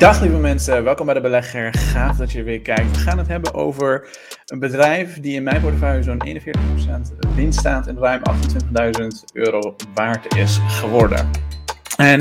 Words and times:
Dag 0.00 0.20
lieve 0.20 0.36
mensen, 0.36 0.84
welkom 0.84 1.06
bij 1.06 1.14
de 1.14 1.20
belegger. 1.20 1.74
Gaaf 1.74 2.16
dat 2.16 2.32
je 2.32 2.42
weer 2.42 2.60
kijkt. 2.60 2.90
We 2.90 2.98
gaan 2.98 3.18
het 3.18 3.26
hebben 3.28 3.54
over 3.54 4.08
een 4.46 4.58
bedrijf 4.58 5.20
die 5.20 5.34
in 5.34 5.42
mijn 5.42 5.60
portefeuille 5.60 6.02
zo'n 6.02 6.22
41% 7.30 7.34
winst 7.34 7.58
staat 7.58 7.86
en 7.86 7.98
ruim 7.98 8.22
28.000 9.00 9.06
euro 9.32 9.76
waard 9.94 10.36
is 10.36 10.58
geworden. 10.68 11.30
En 11.96 12.20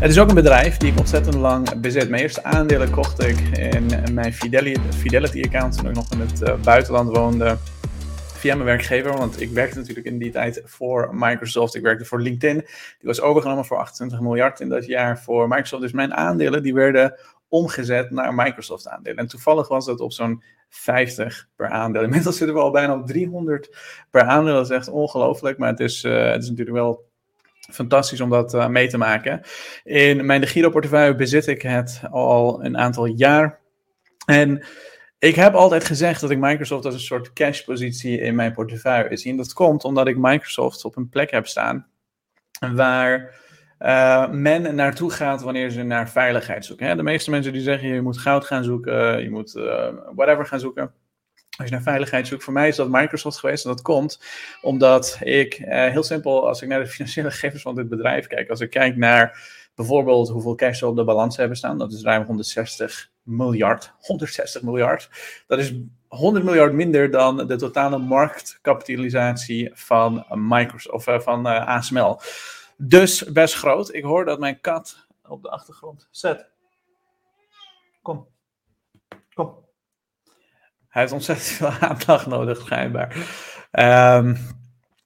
het 0.00 0.10
is 0.10 0.18
ook 0.18 0.28
een 0.28 0.34
bedrijf 0.34 0.76
die 0.76 0.92
ik 0.92 0.98
ontzettend 0.98 1.34
lang 1.34 1.80
bezit. 1.80 2.08
Mijn 2.08 2.22
eerste 2.22 2.44
aandelen 2.44 2.90
kocht 2.90 3.22
ik 3.22 3.38
in 3.40 4.14
mijn 4.14 4.34
Fidelity 4.94 5.42
account 5.44 5.76
toen 5.76 5.88
ik 5.88 5.94
nog 5.94 6.12
in 6.12 6.20
het 6.20 6.42
eh, 6.42 6.54
buitenland 6.62 7.16
woonde 7.16 7.56
via 8.38 8.54
mijn 8.54 8.66
werkgever, 8.66 9.16
want 9.16 9.40
ik 9.40 9.50
werkte 9.50 9.78
natuurlijk 9.78 10.06
in 10.06 10.18
die 10.18 10.30
tijd 10.30 10.62
voor 10.64 11.08
Microsoft. 11.12 11.74
Ik 11.74 11.82
werkte 11.82 12.04
voor 12.04 12.20
LinkedIn. 12.20 12.56
Die 12.58 12.66
was 13.00 13.20
overgenomen 13.20 13.64
voor 13.64 13.78
28 13.78 14.20
miljard 14.20 14.60
in 14.60 14.68
dat 14.68 14.86
jaar 14.86 15.20
voor 15.20 15.48
Microsoft. 15.48 15.82
Dus 15.82 15.92
mijn 15.92 16.14
aandelen 16.14 16.62
die 16.62 16.74
werden 16.74 17.18
omgezet 17.48 18.10
naar 18.10 18.34
Microsoft 18.34 18.88
aandelen. 18.88 19.18
En 19.18 19.26
toevallig 19.26 19.68
was 19.68 19.86
dat 19.86 20.00
op 20.00 20.12
zo'n 20.12 20.42
50 20.68 21.48
per 21.56 21.68
aandeel. 21.68 22.02
Inmiddels 22.02 22.36
zitten 22.36 22.56
we 22.56 22.62
al 22.62 22.70
bijna 22.70 22.94
op 22.94 23.06
300 23.06 23.76
per 24.10 24.22
aandeel. 24.22 24.54
Dat 24.54 24.70
is 24.70 24.76
echt 24.76 24.88
ongelooflijk, 24.88 25.58
maar 25.58 25.70
het 25.70 25.80
is, 25.80 26.04
uh, 26.04 26.30
het 26.30 26.42
is 26.42 26.48
natuurlijk 26.48 26.76
wel 26.76 27.06
fantastisch 27.70 28.20
om 28.20 28.30
dat 28.30 28.54
uh, 28.54 28.68
mee 28.68 28.88
te 28.88 28.98
maken. 28.98 29.40
In 29.84 30.26
mijn 30.26 30.40
de 30.40 30.46
Giro 30.46 30.70
portefeuille 30.70 31.14
bezit 31.14 31.46
ik 31.46 31.62
het 31.62 32.00
al 32.10 32.64
een 32.64 32.78
aantal 32.78 33.04
jaar. 33.04 33.58
En 34.26 34.64
ik 35.18 35.34
heb 35.34 35.54
altijd 35.54 35.84
gezegd 35.84 36.20
dat 36.20 36.30
ik 36.30 36.38
Microsoft 36.38 36.84
als 36.84 36.94
een 36.94 37.00
soort 37.00 37.32
cash-positie 37.32 38.20
in 38.20 38.34
mijn 38.34 38.52
portefeuille 38.52 39.16
zie. 39.16 39.30
En 39.30 39.36
dat 39.36 39.52
komt 39.52 39.84
omdat 39.84 40.06
ik 40.06 40.16
Microsoft 40.18 40.84
op 40.84 40.96
een 40.96 41.08
plek 41.08 41.30
heb 41.30 41.46
staan 41.46 41.86
waar 42.74 43.34
uh, 43.80 44.30
men 44.30 44.74
naartoe 44.74 45.10
gaat 45.10 45.42
wanneer 45.42 45.70
ze 45.70 45.82
naar 45.82 46.10
veiligheid 46.10 46.64
zoeken. 46.64 46.96
De 46.96 47.02
meeste 47.02 47.30
mensen 47.30 47.52
die 47.52 47.62
zeggen 47.62 47.88
je 47.88 48.02
moet 48.02 48.18
goud 48.18 48.44
gaan 48.44 48.64
zoeken, 48.64 49.22
je 49.22 49.30
moet 49.30 49.54
uh, 49.54 49.88
whatever 50.14 50.46
gaan 50.46 50.60
zoeken. 50.60 50.92
Als 51.56 51.68
je 51.68 51.74
naar 51.74 51.82
veiligheid 51.82 52.26
zoekt, 52.26 52.44
voor 52.44 52.52
mij 52.52 52.68
is 52.68 52.76
dat 52.76 52.88
Microsoft 52.88 53.38
geweest. 53.38 53.64
En 53.64 53.70
dat 53.70 53.82
komt 53.82 54.22
omdat 54.62 55.18
ik, 55.20 55.58
uh, 55.58 55.66
heel 55.86 56.02
simpel, 56.02 56.48
als 56.48 56.62
ik 56.62 56.68
naar 56.68 56.80
de 56.80 56.86
financiële 56.86 57.30
gegevens 57.30 57.62
van 57.62 57.74
dit 57.74 57.88
bedrijf 57.88 58.26
kijk, 58.26 58.50
als 58.50 58.60
ik 58.60 58.70
kijk 58.70 58.96
naar 58.96 59.56
bijvoorbeeld 59.74 60.28
hoeveel 60.28 60.54
cash 60.54 60.78
ze 60.78 60.86
op 60.86 60.96
de 60.96 61.04
balans 61.04 61.36
hebben 61.36 61.56
staan, 61.56 61.78
dat 61.78 61.92
is 61.92 62.02
ruim 62.02 62.24
160 62.24 63.10
miljard. 63.28 63.92
160 64.00 64.62
miljard. 64.62 65.10
Dat 65.46 65.58
is 65.58 65.74
100 66.08 66.44
miljard 66.44 66.72
minder 66.72 67.10
dan 67.10 67.46
de 67.46 67.56
totale 67.56 67.98
marktkapitalisatie 67.98 69.70
van 69.72 70.24
Microsoft 70.30 70.94
of 70.94 71.06
uh, 71.06 71.20
van 71.20 71.46
uh, 71.46 71.66
ASML. 71.66 72.20
Dus 72.76 73.24
best 73.24 73.54
groot. 73.54 73.94
Ik 73.94 74.02
hoor 74.02 74.24
dat 74.24 74.38
mijn 74.38 74.60
kat 74.60 75.06
op 75.28 75.42
de 75.42 75.50
achtergrond 75.50 76.08
zet. 76.10 76.46
Kom. 78.02 78.26
Kom. 79.34 79.54
Hij 80.88 81.02
heeft 81.02 81.12
ontzettend 81.12 81.48
veel 81.48 81.68
aandacht 81.88 82.26
nodig, 82.26 82.60
schijnbaar. 82.60 83.16
Um, 83.72 84.36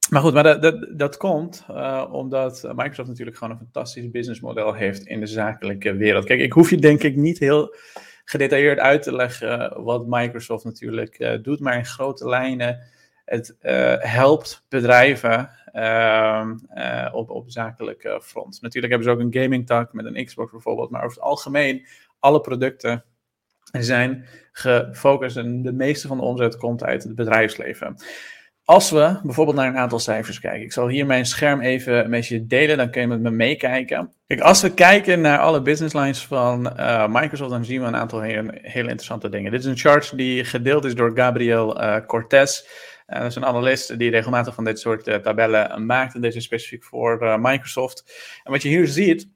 maar 0.09 0.21
goed, 0.21 0.33
maar 0.33 0.61
dat, 0.61 0.87
dat, 0.97 1.17
komt 1.17 1.65
uh, 1.69 2.09
omdat 2.11 2.63
Microsoft 2.75 3.07
natuurlijk 3.07 3.37
gewoon 3.37 3.53
een 3.53 3.59
fantastisch 3.59 4.11
businessmodel 4.11 4.73
heeft 4.73 5.05
in 5.05 5.19
de 5.19 5.25
zakelijke 5.25 5.95
wereld. 5.95 6.25
Kijk, 6.25 6.39
ik 6.39 6.53
hoef 6.53 6.69
je 6.69 6.77
denk 6.77 7.03
ik 7.03 7.15
niet 7.15 7.39
heel 7.39 7.75
gedetailleerd 8.23 8.79
uit 8.79 9.03
te 9.03 9.15
leggen 9.15 9.83
wat 9.83 10.07
Microsoft 10.07 10.63
natuurlijk 10.63 11.19
uh, 11.19 11.33
doet, 11.41 11.59
maar 11.59 11.77
in 11.77 11.85
grote 11.85 12.29
lijnen 12.29 12.79
het 13.25 13.55
uh, 13.61 13.95
helpt 13.99 14.65
bedrijven 14.69 15.49
ehm, 15.65 16.57
op, 17.11 17.29
op 17.29 17.49
zakelijke 17.49 18.21
front. 18.23 18.61
Natuurlijk 18.61 18.93
hebben 18.93 19.11
ze 19.11 19.17
ook 19.17 19.25
een 19.25 19.41
gaming 19.41 19.67
tak 19.67 19.93
met 19.93 20.05
een 20.05 20.25
Xbox 20.25 20.51
bijvoorbeeld, 20.51 20.89
maar 20.89 21.03
over 21.03 21.15
het 21.15 21.25
algemeen 21.25 21.87
alle 22.19 22.41
producten 22.41 23.03
zijn 23.71 24.25
gefocust 24.51 25.37
en 25.37 25.61
de 25.61 25.73
meeste 25.73 26.07
van 26.07 26.17
de 26.17 26.23
omzet 26.23 26.57
komt 26.57 26.83
uit 26.83 27.03
het 27.03 27.15
bedrijfsleven. 27.15 27.95
Als 28.65 28.91
we 28.91 29.19
bijvoorbeeld 29.23 29.57
naar 29.57 29.67
een 29.67 29.77
aantal 29.77 29.99
cijfers 29.99 30.39
kijken. 30.39 30.61
Ik 30.61 30.71
zal 30.71 30.87
hier 30.87 31.05
mijn 31.05 31.25
scherm 31.25 31.61
even 31.61 32.09
met 32.09 32.27
je 32.27 32.45
delen, 32.47 32.77
dan 32.77 32.89
kun 32.89 33.01
je 33.01 33.07
met 33.07 33.21
me 33.21 33.29
meekijken. 33.29 34.13
Kijk, 34.27 34.41
als 34.41 34.61
we 34.61 34.73
kijken 34.73 35.21
naar 35.21 35.39
alle 35.39 35.61
business 35.61 35.93
lines 35.93 36.25
van 36.25 36.73
uh, 36.77 37.07
Microsoft, 37.07 37.49
dan 37.49 37.65
zien 37.65 37.81
we 37.81 37.87
een 37.87 37.95
aantal 37.95 38.21
hele, 38.21 38.61
interessante 38.63 39.29
dingen. 39.29 39.51
Dit 39.51 39.59
is 39.59 39.65
een 39.65 39.77
chart 39.77 40.17
die 40.17 40.43
gedeeld 40.43 40.85
is 40.85 40.95
door 40.95 41.11
Gabriel 41.15 41.81
uh, 41.81 41.97
Cortez. 42.05 42.63
Dat 43.05 43.23
is 43.23 43.35
een 43.35 43.45
analist 43.45 43.97
die 43.99 44.09
regelmatig 44.09 44.53
van 44.53 44.63
dit 44.63 44.79
soort 44.79 45.23
tabellen 45.23 45.85
maakt. 45.85 46.15
En 46.15 46.21
deze 46.21 46.37
is 46.37 46.43
specifiek 46.43 46.83
voor 46.83 47.39
Microsoft. 47.39 48.03
En 48.43 48.51
wat 48.51 48.61
je 48.61 48.69
hier 48.69 48.87
ziet, 48.87 49.27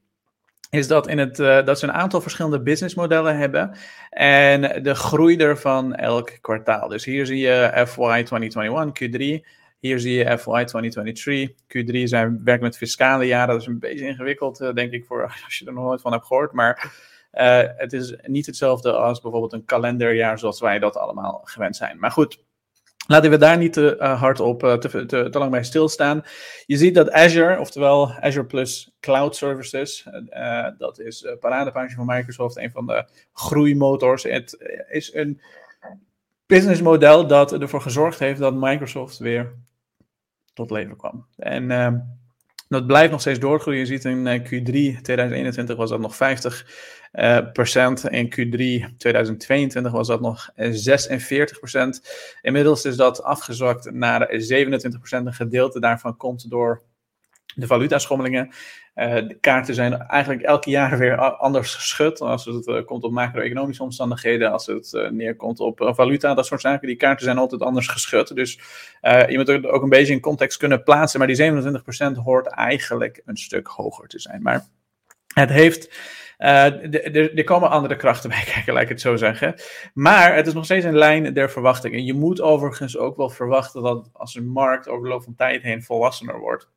is 0.70 0.88
dat, 0.88 1.08
in 1.08 1.18
het, 1.18 1.38
uh, 1.38 1.64
dat 1.64 1.78
ze 1.78 1.86
een 1.86 1.92
aantal 1.92 2.20
verschillende 2.20 2.60
businessmodellen 2.60 3.36
hebben 3.36 3.76
en 4.10 4.82
de 4.82 4.94
groei 4.94 5.36
ervan 5.36 5.94
elk 5.94 6.38
kwartaal. 6.40 6.88
Dus 6.88 7.04
hier 7.04 7.26
zie 7.26 7.38
je 7.38 7.84
FY 7.86 8.22
2021, 8.22 8.98
Q3. 8.98 9.46
Hier 9.78 10.00
zie 10.00 10.12
je 10.12 10.38
FY 10.38 10.64
2023. 10.64 11.50
Q3 11.50 12.02
zijn 12.02 12.40
werk 12.44 12.60
met 12.60 12.76
fiscale 12.76 13.26
jaren. 13.26 13.48
Dat 13.48 13.60
is 13.60 13.66
een 13.66 13.78
beetje 13.78 14.06
ingewikkeld, 14.06 14.60
uh, 14.60 14.72
denk 14.72 14.92
ik, 14.92 15.04
voor 15.04 15.22
als 15.44 15.58
je 15.58 15.66
er 15.66 15.72
nog 15.72 15.84
nooit 15.84 16.00
van 16.00 16.12
hebt 16.12 16.26
gehoord. 16.26 16.52
Maar 16.52 16.92
uh, 17.32 17.62
het 17.76 17.92
is 17.92 18.14
niet 18.22 18.46
hetzelfde 18.46 18.92
als 18.92 19.20
bijvoorbeeld 19.20 19.52
een 19.52 19.64
kalenderjaar 19.64 20.38
zoals 20.38 20.60
wij 20.60 20.78
dat 20.78 20.96
allemaal 20.96 21.40
gewend 21.44 21.76
zijn. 21.76 21.98
Maar 21.98 22.10
goed, 22.10 22.44
Laten 23.10 23.30
we 23.30 23.36
daar 23.36 23.58
niet 23.58 23.72
te 23.72 23.96
uh, 24.00 24.20
hard 24.20 24.40
op, 24.40 24.62
uh, 24.62 24.74
te, 24.74 25.06
te, 25.06 25.28
te, 25.30 25.38
lang 25.38 25.50
bij 25.50 25.64
stilstaan. 25.64 26.22
Je 26.66 26.76
ziet 26.76 26.94
dat 26.94 27.10
Azure, 27.10 27.60
oftewel 27.60 28.12
Azure 28.12 28.46
Plus 28.46 28.90
Cloud 29.00 29.36
Services, 29.36 30.06
uh, 30.30 30.66
dat 30.78 30.98
is 30.98 31.20
het 31.20 31.40
paradepaardje 31.40 31.96
van 31.96 32.06
Microsoft, 32.06 32.56
een 32.56 32.70
van 32.70 32.86
de 32.86 33.04
groeimotors. 33.32 34.22
Het 34.22 34.56
is 34.88 35.14
een 35.14 35.40
businessmodel 36.46 37.26
dat 37.26 37.52
ervoor 37.52 37.80
gezorgd 37.80 38.18
heeft 38.18 38.40
dat 38.40 38.54
Microsoft 38.54 39.18
weer 39.18 39.54
tot 40.54 40.70
leven 40.70 40.96
kwam. 40.96 41.26
En 41.36 41.70
ehm, 41.70 41.98
dat 42.68 42.86
blijft 42.86 43.10
nog 43.10 43.20
steeds 43.20 43.38
doorgroeien. 43.38 43.80
Je 43.80 43.86
ziet 43.86 44.04
in 44.04 44.42
Q3 44.42 45.00
2021 45.02 45.76
was 45.76 45.90
dat 45.90 46.00
nog 46.00 46.16
50 46.16 46.66
uh. 47.12 47.38
In 48.10 48.32
Q3 48.34 48.96
2022 48.96 49.92
was 49.92 50.06
dat 50.06 50.20
nog 50.20 50.50
46 50.54 51.58
procent. 51.58 52.02
Inmiddels 52.42 52.84
is 52.84 52.96
dat 52.96 53.22
afgezwakt 53.22 53.90
naar 53.90 54.28
27 54.30 55.00
procent. 55.00 55.26
Een 55.26 55.32
gedeelte 55.32 55.80
daarvan 55.80 56.16
komt 56.16 56.50
door 56.50 56.82
de 57.54 57.66
valutaschommelingen. 57.66 58.50
Uh, 58.94 59.14
de 59.14 59.36
kaarten 59.40 59.74
zijn 59.74 59.92
eigenlijk 59.92 60.42
elk 60.42 60.64
jaar 60.64 60.98
weer 60.98 61.16
anders 61.36 61.74
geschud. 61.74 62.20
Als 62.20 62.44
het 62.44 62.66
uh, 62.66 62.84
komt 62.84 63.04
op 63.04 63.12
macro-economische 63.12 63.82
omstandigheden, 63.82 64.52
als 64.52 64.66
het 64.66 65.08
neerkomt 65.10 65.60
op 65.60 65.90
valuta, 65.94 66.34
dat 66.34 66.46
soort 66.46 66.60
zaken. 66.60 66.86
Die 66.86 66.96
kaarten 66.96 67.24
zijn 67.24 67.38
altijd 67.38 67.62
anders 67.62 67.86
geschud. 67.86 68.34
Dus 68.34 68.60
je 69.00 69.32
moet 69.36 69.46
het 69.46 69.66
ook 69.66 69.82
een 69.82 69.88
beetje 69.88 70.12
in 70.12 70.20
context 70.20 70.58
kunnen 70.58 70.82
plaatsen. 70.82 71.18
Maar 71.18 71.28
die 71.28 71.52
27% 72.14 72.22
hoort 72.24 72.46
eigenlijk 72.46 73.22
een 73.24 73.36
stuk 73.36 73.66
hoger 73.66 74.08
te 74.08 74.18
zijn. 74.18 74.42
Maar 74.42 74.66
het 75.34 75.50
heeft 75.50 75.90
er 76.38 77.44
komen 77.44 77.70
andere 77.70 77.96
krachten 77.96 78.30
bij 78.34 78.44
kijken, 78.44 78.72
laat 78.72 78.82
ik 78.82 78.88
het 78.88 79.00
zo 79.00 79.16
zeggen. 79.16 79.54
Maar 79.94 80.34
het 80.34 80.46
is 80.46 80.54
nog 80.54 80.64
steeds 80.64 80.84
een 80.84 80.98
lijn 80.98 81.34
der 81.34 81.50
verwachtingen. 81.50 82.04
Je 82.04 82.14
moet 82.14 82.40
overigens 82.40 82.96
ook 82.96 83.16
wel 83.16 83.30
verwachten 83.30 83.82
dat 83.82 84.10
als 84.12 84.34
een 84.34 84.48
markt 84.48 84.88
over 84.88 85.02
de 85.02 85.08
loop 85.08 85.22
van 85.22 85.34
tijd 85.34 85.62
heen 85.62 85.82
volwassener 85.82 86.38
wordt. 86.38 86.68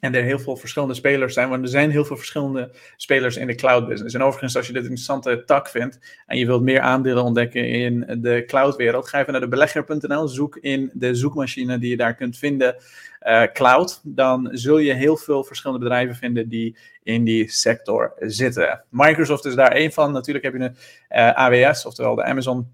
En 0.00 0.14
er 0.14 0.22
heel 0.22 0.38
veel 0.38 0.56
verschillende 0.56 0.94
spelers 0.94 1.34
zijn, 1.34 1.48
want 1.48 1.62
er 1.62 1.68
zijn 1.68 1.90
heel 1.90 2.04
veel 2.04 2.16
verschillende 2.16 2.70
spelers 2.96 3.36
in 3.36 3.46
de 3.46 3.54
cloud 3.54 3.88
business. 3.88 4.14
En 4.14 4.22
overigens, 4.22 4.56
als 4.56 4.66
je 4.66 4.72
dit 4.72 4.82
een 4.82 4.88
interessante 4.88 5.42
tak 5.44 5.68
vindt 5.68 5.98
en 6.26 6.38
je 6.38 6.46
wilt 6.46 6.62
meer 6.62 6.80
aandelen 6.80 7.24
ontdekken 7.24 7.68
in 7.68 8.18
de 8.20 8.44
cloudwereld, 8.46 9.08
ga 9.08 9.20
even 9.20 9.32
naar 9.32 9.40
de 9.40 9.48
belegger.nl, 9.48 10.28
zoek 10.28 10.56
in 10.56 10.90
de 10.94 11.14
zoekmachine 11.14 11.78
die 11.78 11.90
je 11.90 11.96
daar 11.96 12.14
kunt 12.14 12.38
vinden, 12.38 12.76
uh, 13.22 13.42
cloud. 13.52 14.00
Dan 14.04 14.48
zul 14.52 14.78
je 14.78 14.92
heel 14.92 15.16
veel 15.16 15.44
verschillende 15.44 15.82
bedrijven 15.84 16.14
vinden 16.14 16.48
die 16.48 16.76
in 17.02 17.24
die 17.24 17.50
sector 17.50 18.12
zitten. 18.18 18.84
Microsoft 18.90 19.44
is 19.44 19.54
daar 19.54 19.72
één 19.72 19.92
van. 19.92 20.12
Natuurlijk 20.12 20.44
heb 20.44 20.54
je 20.54 20.60
een 20.60 20.76
uh, 21.10 21.32
AWS, 21.32 21.86
oftewel 21.86 22.14
de 22.14 22.24
Amazon 22.24 22.66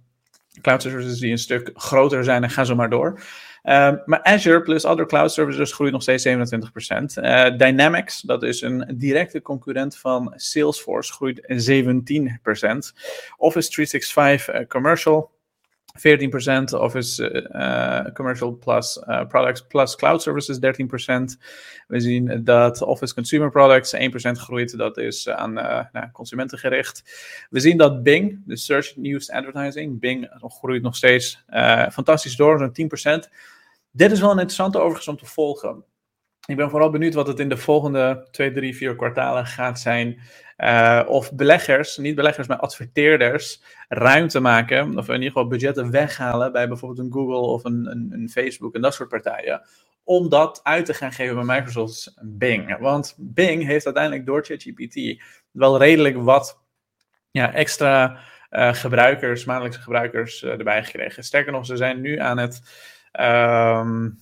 Cloud 0.61 0.83
Services, 0.83 1.19
die 1.19 1.31
een 1.31 1.39
stuk 1.39 1.71
groter 1.75 2.25
zijn 2.25 2.43
en 2.43 2.51
ga 2.51 2.65
zo 2.65 2.75
maar 2.75 2.91
door. 2.91 3.21
Uh, 3.65 3.93
maar 4.05 4.23
Azure 4.23 4.63
plus 4.63 4.85
other 4.85 5.07
cloud 5.07 5.33
services 5.33 5.73
groeit 5.73 5.93
nog 5.93 6.03
steeds 6.03 6.27
27%. 6.27 6.31
Uh, 6.31 7.47
eh, 7.47 7.57
Dynamics, 7.59 8.21
dat 8.21 8.43
is 8.43 8.61
een 8.61 8.95
directe 8.95 9.43
concurrent 9.43 9.97
van 9.97 10.33
Salesforce, 10.37 11.13
groeit 11.13 11.41
17%. 11.41 12.93
Office 13.37 13.71
365 13.71 14.55
uh, 14.55 14.67
Commercial 14.67 15.33
14%, 15.99 16.75
Office 16.79 17.49
uh, 17.55 18.13
Commercial 18.13 18.53
Plus 18.53 18.99
Products 19.29 19.67
plus 19.67 19.97
Cloud 19.97 20.23
Services 20.23 20.59
13%. 20.59 20.61
We 21.89 22.01
zien 22.01 22.41
dat 22.45 22.83
Office 22.83 23.15
Consumer 23.15 23.51
Products 23.51 23.95
1% 23.95 23.99
groeit, 24.31 24.77
dat 24.79 24.99
is 24.99 25.29
aan 25.29 25.59
uh, 25.59 25.81
nou, 25.93 26.11
consumenten 26.13 26.59
gericht. 26.59 27.03
We 27.51 27.61
zien 27.61 27.77
dat 27.77 28.03
Bing, 28.03 28.43
de 28.47 28.57
Search 28.57 28.97
News 28.97 29.31
Advertising, 29.31 30.01
Bing 30.01 30.29
groeit 30.41 30.83
nog 30.83 30.97
steeds 30.97 31.45
fantastisch 31.93 32.37
door, 32.37 32.59
zo'n 32.59 33.27
10%. 33.27 33.53
Dit 33.97 34.13
is 34.13 34.21
wel 34.21 34.31
een 34.31 34.39
interessante 34.39 34.79
overigens 34.79 35.09
om 35.09 35.17
te 35.17 35.27
volgen. 35.27 35.85
Ik 36.47 36.57
ben 36.57 36.71
vooral 36.71 36.91
benieuwd 36.91 37.15
wat 37.15 37.27
het 37.27 37.41
in 37.41 37.49
de 37.49 37.57
volgende 37.57 38.29
2, 38.31 38.53
3, 38.53 38.77
4 38.77 38.97
kwartalen 38.97 39.47
gaat 39.47 39.81
zijn. 39.81 40.21
Uh, 40.57 41.03
of 41.07 41.33
beleggers, 41.33 41.97
niet 41.97 42.15
beleggers, 42.15 42.49
maar 42.49 42.59
adverteerders, 42.59 43.63
ruimte 43.89 44.41
maken. 44.41 44.99
Of 44.99 45.09
in 45.09 45.15
ieder 45.15 45.29
geval 45.29 45.47
budgetten 45.47 45.91
weghalen 45.91 46.53
bij 46.53 46.69
bijvoorbeeld 46.69 47.07
een 47.07 47.13
Google 47.13 47.37
of 47.37 47.65
een, 47.65 47.87
een, 47.91 48.09
een 48.13 48.29
Facebook 48.29 48.75
en 48.75 48.81
dat 48.81 48.95
soort 48.95 49.09
partijen. 49.09 49.63
Om 50.05 50.29
dat 50.29 50.61
uit 50.63 50.87
te 50.87 50.95
gaan 50.95 51.13
geven 51.13 51.35
bij 51.35 51.57
Microsoft's 51.57 52.15
Bing. 52.23 52.79
Want 52.79 53.15
Bing 53.19 53.65
heeft 53.65 53.85
uiteindelijk 53.85 54.27
door 54.27 54.45
ChatGPT 54.45 55.23
wel 55.51 55.79
redelijk 55.79 56.17
wat 56.17 56.61
ja, 57.31 57.53
extra 57.53 58.19
uh, 58.51 58.75
gebruikers, 58.75 59.45
maandelijkse 59.45 59.81
gebruikers 59.81 60.43
uh, 60.43 60.51
erbij 60.51 60.85
gekregen. 60.85 61.25
Sterker 61.25 61.53
nog, 61.53 61.67
ze 61.67 61.77
zijn 61.77 62.01
nu 62.01 62.19
aan 62.19 62.39
het. 62.39 62.63
Um, 63.21 64.19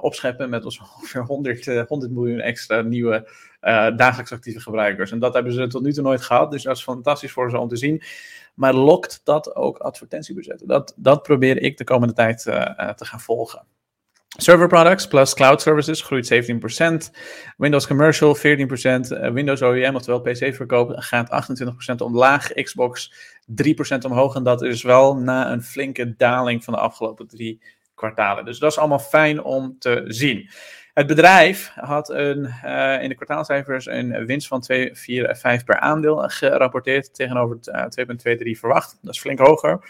opscheppen 0.00 0.50
met 0.50 0.64
ongeveer 0.66 1.22
100, 1.22 1.86
100 1.88 2.12
miljoen 2.12 2.40
extra 2.40 2.80
nieuwe 2.80 3.28
uh, 3.60 3.96
dagelijks 3.96 4.32
actieve 4.32 4.60
gebruikers. 4.60 5.10
En 5.10 5.18
dat 5.18 5.34
hebben 5.34 5.52
ze 5.52 5.66
tot 5.66 5.82
nu 5.82 5.92
toe 5.92 6.02
nooit 6.02 6.22
gehad, 6.22 6.50
dus 6.50 6.62
dat 6.62 6.76
is 6.76 6.82
fantastisch 6.82 7.32
voor 7.32 7.50
ze 7.50 7.58
om 7.58 7.68
te 7.68 7.76
zien. 7.76 8.02
Maar 8.54 8.74
lokt 8.74 9.20
dat 9.24 9.54
ook 9.54 9.78
advertentiebudgetten? 9.78 10.66
Dat, 10.66 10.94
dat 10.96 11.22
probeer 11.22 11.62
ik 11.62 11.76
de 11.76 11.84
komende 11.84 12.14
tijd 12.14 12.42
te 12.42 13.04
gaan 13.04 13.20
volgen. 13.20 13.64
Server 14.40 14.68
products 14.68 15.06
plus 15.06 15.34
cloud 15.34 15.60
services 15.60 16.00
groeit 16.00 16.24
17%. 16.24 17.10
Windows 17.56 17.86
Commercial 17.86 18.36
14%. 18.36 19.32
Windows 19.32 19.62
OEM, 19.62 19.94
oftewel 19.94 20.20
PC-verkoop, 20.20 20.92
gaat 20.96 21.50
28% 21.92 21.96
omlaag. 21.96 22.52
Xbox 22.52 23.12
3% 23.46 23.98
omhoog. 24.06 24.34
En 24.34 24.42
dat 24.42 24.62
is 24.62 24.82
wel 24.82 25.16
na 25.16 25.52
een 25.52 25.62
flinke 25.62 26.14
daling 26.16 26.64
van 26.64 26.74
de 26.74 26.80
afgelopen 26.80 27.28
drie 27.28 27.60
kwartalen. 27.94 28.44
Dus 28.44 28.58
dat 28.58 28.70
is 28.70 28.78
allemaal 28.78 28.98
fijn 28.98 29.42
om 29.42 29.76
te 29.78 30.04
zien. 30.06 30.50
Het 30.98 31.06
bedrijf 31.06 31.72
had 31.74 32.08
een, 32.08 32.54
uh, 32.64 33.02
in 33.02 33.08
de 33.08 33.14
kwartaalcijfers 33.14 33.86
een 33.86 34.26
winst 34.26 34.48
van 34.48 34.64
2,45 34.72 35.64
per 35.64 35.78
aandeel 35.78 36.16
gerapporteerd 36.16 37.14
tegenover 37.14 37.58
uh, 37.62 37.84
2,23 38.46 38.58
verwacht. 38.58 38.98
Dat 39.02 39.14
is 39.14 39.20
flink 39.20 39.38
hoger. 39.38 39.84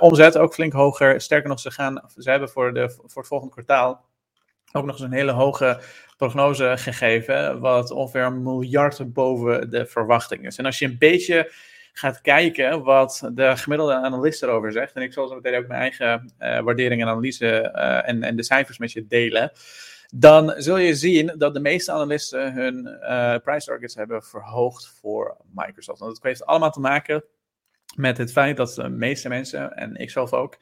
Omzet 0.00 0.38
ook 0.38 0.54
flink 0.54 0.72
hoger. 0.72 1.20
Sterker 1.20 1.48
nog, 1.48 1.60
ze, 1.60 1.70
gaan, 1.70 2.02
ze 2.16 2.30
hebben 2.30 2.48
voor, 2.48 2.74
de, 2.74 2.90
voor 2.90 3.20
het 3.20 3.26
volgende 3.26 3.52
kwartaal 3.52 4.04
ook 4.72 4.84
nog 4.84 4.94
eens 4.94 5.04
een 5.04 5.12
hele 5.12 5.32
hoge 5.32 5.80
prognose 6.16 6.74
gegeven, 6.76 7.60
wat 7.60 7.90
ongeveer 7.90 8.22
een 8.22 8.42
miljard 8.42 9.12
boven 9.12 9.70
de 9.70 9.86
verwachting 9.86 10.46
is. 10.46 10.56
En 10.56 10.64
als 10.64 10.78
je 10.78 10.86
een 10.86 10.98
beetje 10.98 11.52
gaat 11.92 12.20
kijken 12.20 12.82
wat 12.82 13.30
de 13.34 13.56
gemiddelde 13.56 13.94
analist 13.94 14.42
erover 14.42 14.72
zegt. 14.72 14.92
En 14.92 15.02
ik 15.02 15.12
zal 15.12 15.28
zo 15.28 15.34
meteen 15.34 15.58
ook 15.58 15.68
mijn 15.68 15.80
eigen 15.80 16.32
waardering 16.38 17.02
en 17.02 17.08
analyse 17.08 17.60
en, 18.06 18.22
en 18.22 18.36
de 18.36 18.44
cijfers 18.44 18.78
met 18.78 18.92
je 18.92 19.06
delen. 19.06 19.52
Dan 20.14 20.54
zul 20.56 20.76
je 20.76 20.94
zien 20.94 21.34
dat 21.38 21.54
de 21.54 21.60
meeste 21.60 21.92
analisten 21.92 22.52
hun 22.52 22.98
uh, 23.00 23.36
price 23.36 23.66
targets 23.66 23.94
hebben 23.94 24.22
verhoogd 24.22 24.88
voor 25.00 25.36
Microsoft. 25.54 25.98
Want 25.98 26.14
dat 26.14 26.22
heeft 26.22 26.46
allemaal 26.46 26.70
te 26.70 26.80
maken 26.80 27.24
met 27.96 28.18
het 28.18 28.32
feit 28.32 28.56
dat 28.56 28.74
de 28.74 28.88
meeste 28.88 29.28
mensen, 29.28 29.76
en 29.76 29.96
ik 29.96 30.10
zelf 30.10 30.32
ook, 30.32 30.58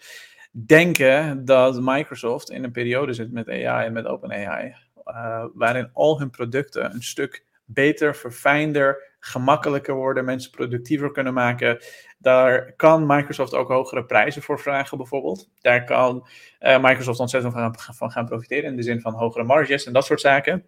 denken 0.53 1.45
dat 1.45 1.81
Microsoft 1.81 2.51
in 2.51 2.65
een 2.65 2.73
periode 2.73 3.13
zit 3.13 3.33
met 3.33 3.49
AI 3.49 3.87
en 3.87 3.93
met 3.93 4.07
OpenAI, 4.07 4.75
uh, 5.07 5.45
waarin 5.55 5.91
al 5.93 6.19
hun 6.19 6.31
producten 6.31 6.95
een 6.95 7.03
stuk 7.03 7.45
beter, 7.65 8.17
verfijnder, 8.17 9.10
gemakkelijker 9.21 9.95
worden, 9.95 10.25
mensen 10.25 10.51
productiever 10.51 11.13
kunnen 11.13 11.35
maken. 11.35 11.79
Daar 12.19 12.73
kan 12.73 13.07
Microsoft 13.07 13.55
ook 13.55 13.69
hogere 13.69 14.05
prijzen 14.05 14.43
voor 14.43 14.61
vragen, 14.61 14.97
bijvoorbeeld. 14.97 15.49
Daar 15.61 15.85
kan 15.85 16.29
uh, 16.61 16.83
Microsoft 16.83 17.21
ontzettend 17.21 17.53
van, 17.53 17.77
van 17.95 18.11
gaan 18.11 18.27
profiteren 18.27 18.71
in 18.71 18.77
de 18.77 18.83
zin 18.83 19.01
van 19.01 19.15
hogere 19.15 19.45
marges 19.45 19.87
en 19.87 19.93
dat 19.93 20.05
soort 20.05 20.21
zaken. 20.21 20.65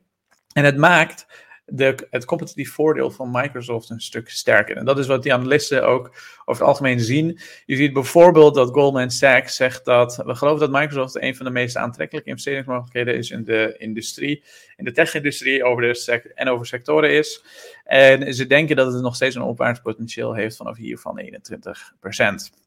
En 0.52 0.64
het 0.64 0.76
maakt 0.76 1.26
de, 1.64 2.06
het 2.10 2.24
competitief 2.24 2.72
voordeel 2.72 3.10
van 3.10 3.30
Microsoft 3.30 3.90
een 3.90 4.00
stuk 4.00 4.28
sterker. 4.30 4.76
En 4.76 4.84
dat 4.84 4.98
is 4.98 5.06
wat 5.06 5.22
die 5.22 5.32
analisten 5.32 5.86
ook 5.86 6.06
over 6.44 6.62
het 6.62 6.62
algemeen 6.62 7.00
zien. 7.00 7.40
Je 7.66 7.76
ziet 7.76 7.92
bijvoorbeeld 7.92 8.54
dat 8.54 8.70
Goldman 8.70 9.10
Sachs 9.10 9.56
zegt 9.56 9.84
dat 9.84 10.16
we 10.16 10.34
geloven 10.34 10.70
dat 10.70 10.80
Microsoft 10.80 11.22
een 11.22 11.36
van 11.36 11.46
de 11.46 11.52
meest 11.52 11.76
aantrekkelijke 11.76 12.28
investeringsmogelijkheden 12.28 13.16
is 13.16 13.30
in 13.30 13.44
de 13.44 13.74
industrie, 13.78 14.44
in 14.76 14.84
de 14.84 14.92
tech-industrie 14.92 15.64
over 15.64 15.82
de 15.82 16.32
en 16.34 16.48
over 16.48 16.66
sectoren 16.66 17.10
is. 17.10 17.44
En 17.84 18.34
ze 18.34 18.46
denken 18.46 18.76
dat 18.76 18.92
het 18.92 19.02
nog 19.02 19.14
steeds 19.14 19.34
een 19.34 19.42
opwaarts 19.42 19.80
potentieel 19.80 20.34
heeft 20.34 20.56
vanaf 20.56 20.76
hier 20.76 20.98
van 20.98 21.20
21%. 21.20 22.60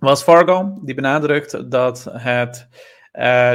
Was 0.00 0.22
Fargo, 0.22 0.78
die 0.82 0.94
benadrukt 0.94 1.70
dat 1.70 2.06
het 2.10 2.68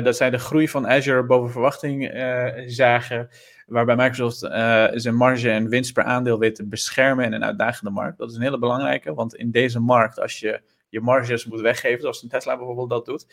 dat 0.04 0.18
zij 0.18 0.30
de 0.30 0.40
groei 0.40 0.70
van 0.70 0.88
Azure 0.88 1.24
boven 1.24 1.52
verwachting 1.52 2.14
uh, 2.14 2.46
zagen 2.66 3.30
waarbij 3.66 3.96
Microsoft 3.96 4.44
uh, 4.44 4.88
zijn 4.94 5.16
marge 5.16 5.50
en 5.50 5.70
winst 5.70 5.94
per 5.94 6.04
aandeel 6.04 6.40
weet 6.40 6.56
te 6.56 6.68
beschermen 6.68 7.26
in 7.26 7.34
een 7.34 7.46
uitdagende 7.46 7.92
markt. 7.92 8.18
Dat 8.18 8.30
is 8.30 8.36
een 8.36 8.42
hele 8.42 8.60
belangrijke, 8.60 9.14
want 9.14 9.36
in 9.36 9.52
deze 9.52 9.80
markt, 9.80 10.20
als 10.20 10.40
je 10.40 10.62
je 10.90 11.02
marges 11.02 11.46
moet 11.46 11.62
weggeven, 11.62 12.02
zoals 12.02 12.24
een 12.24 12.30
Tesla 12.30 12.58
bijvoorbeeld 12.58 12.90
dat 12.90 13.06
doet, 13.06 13.26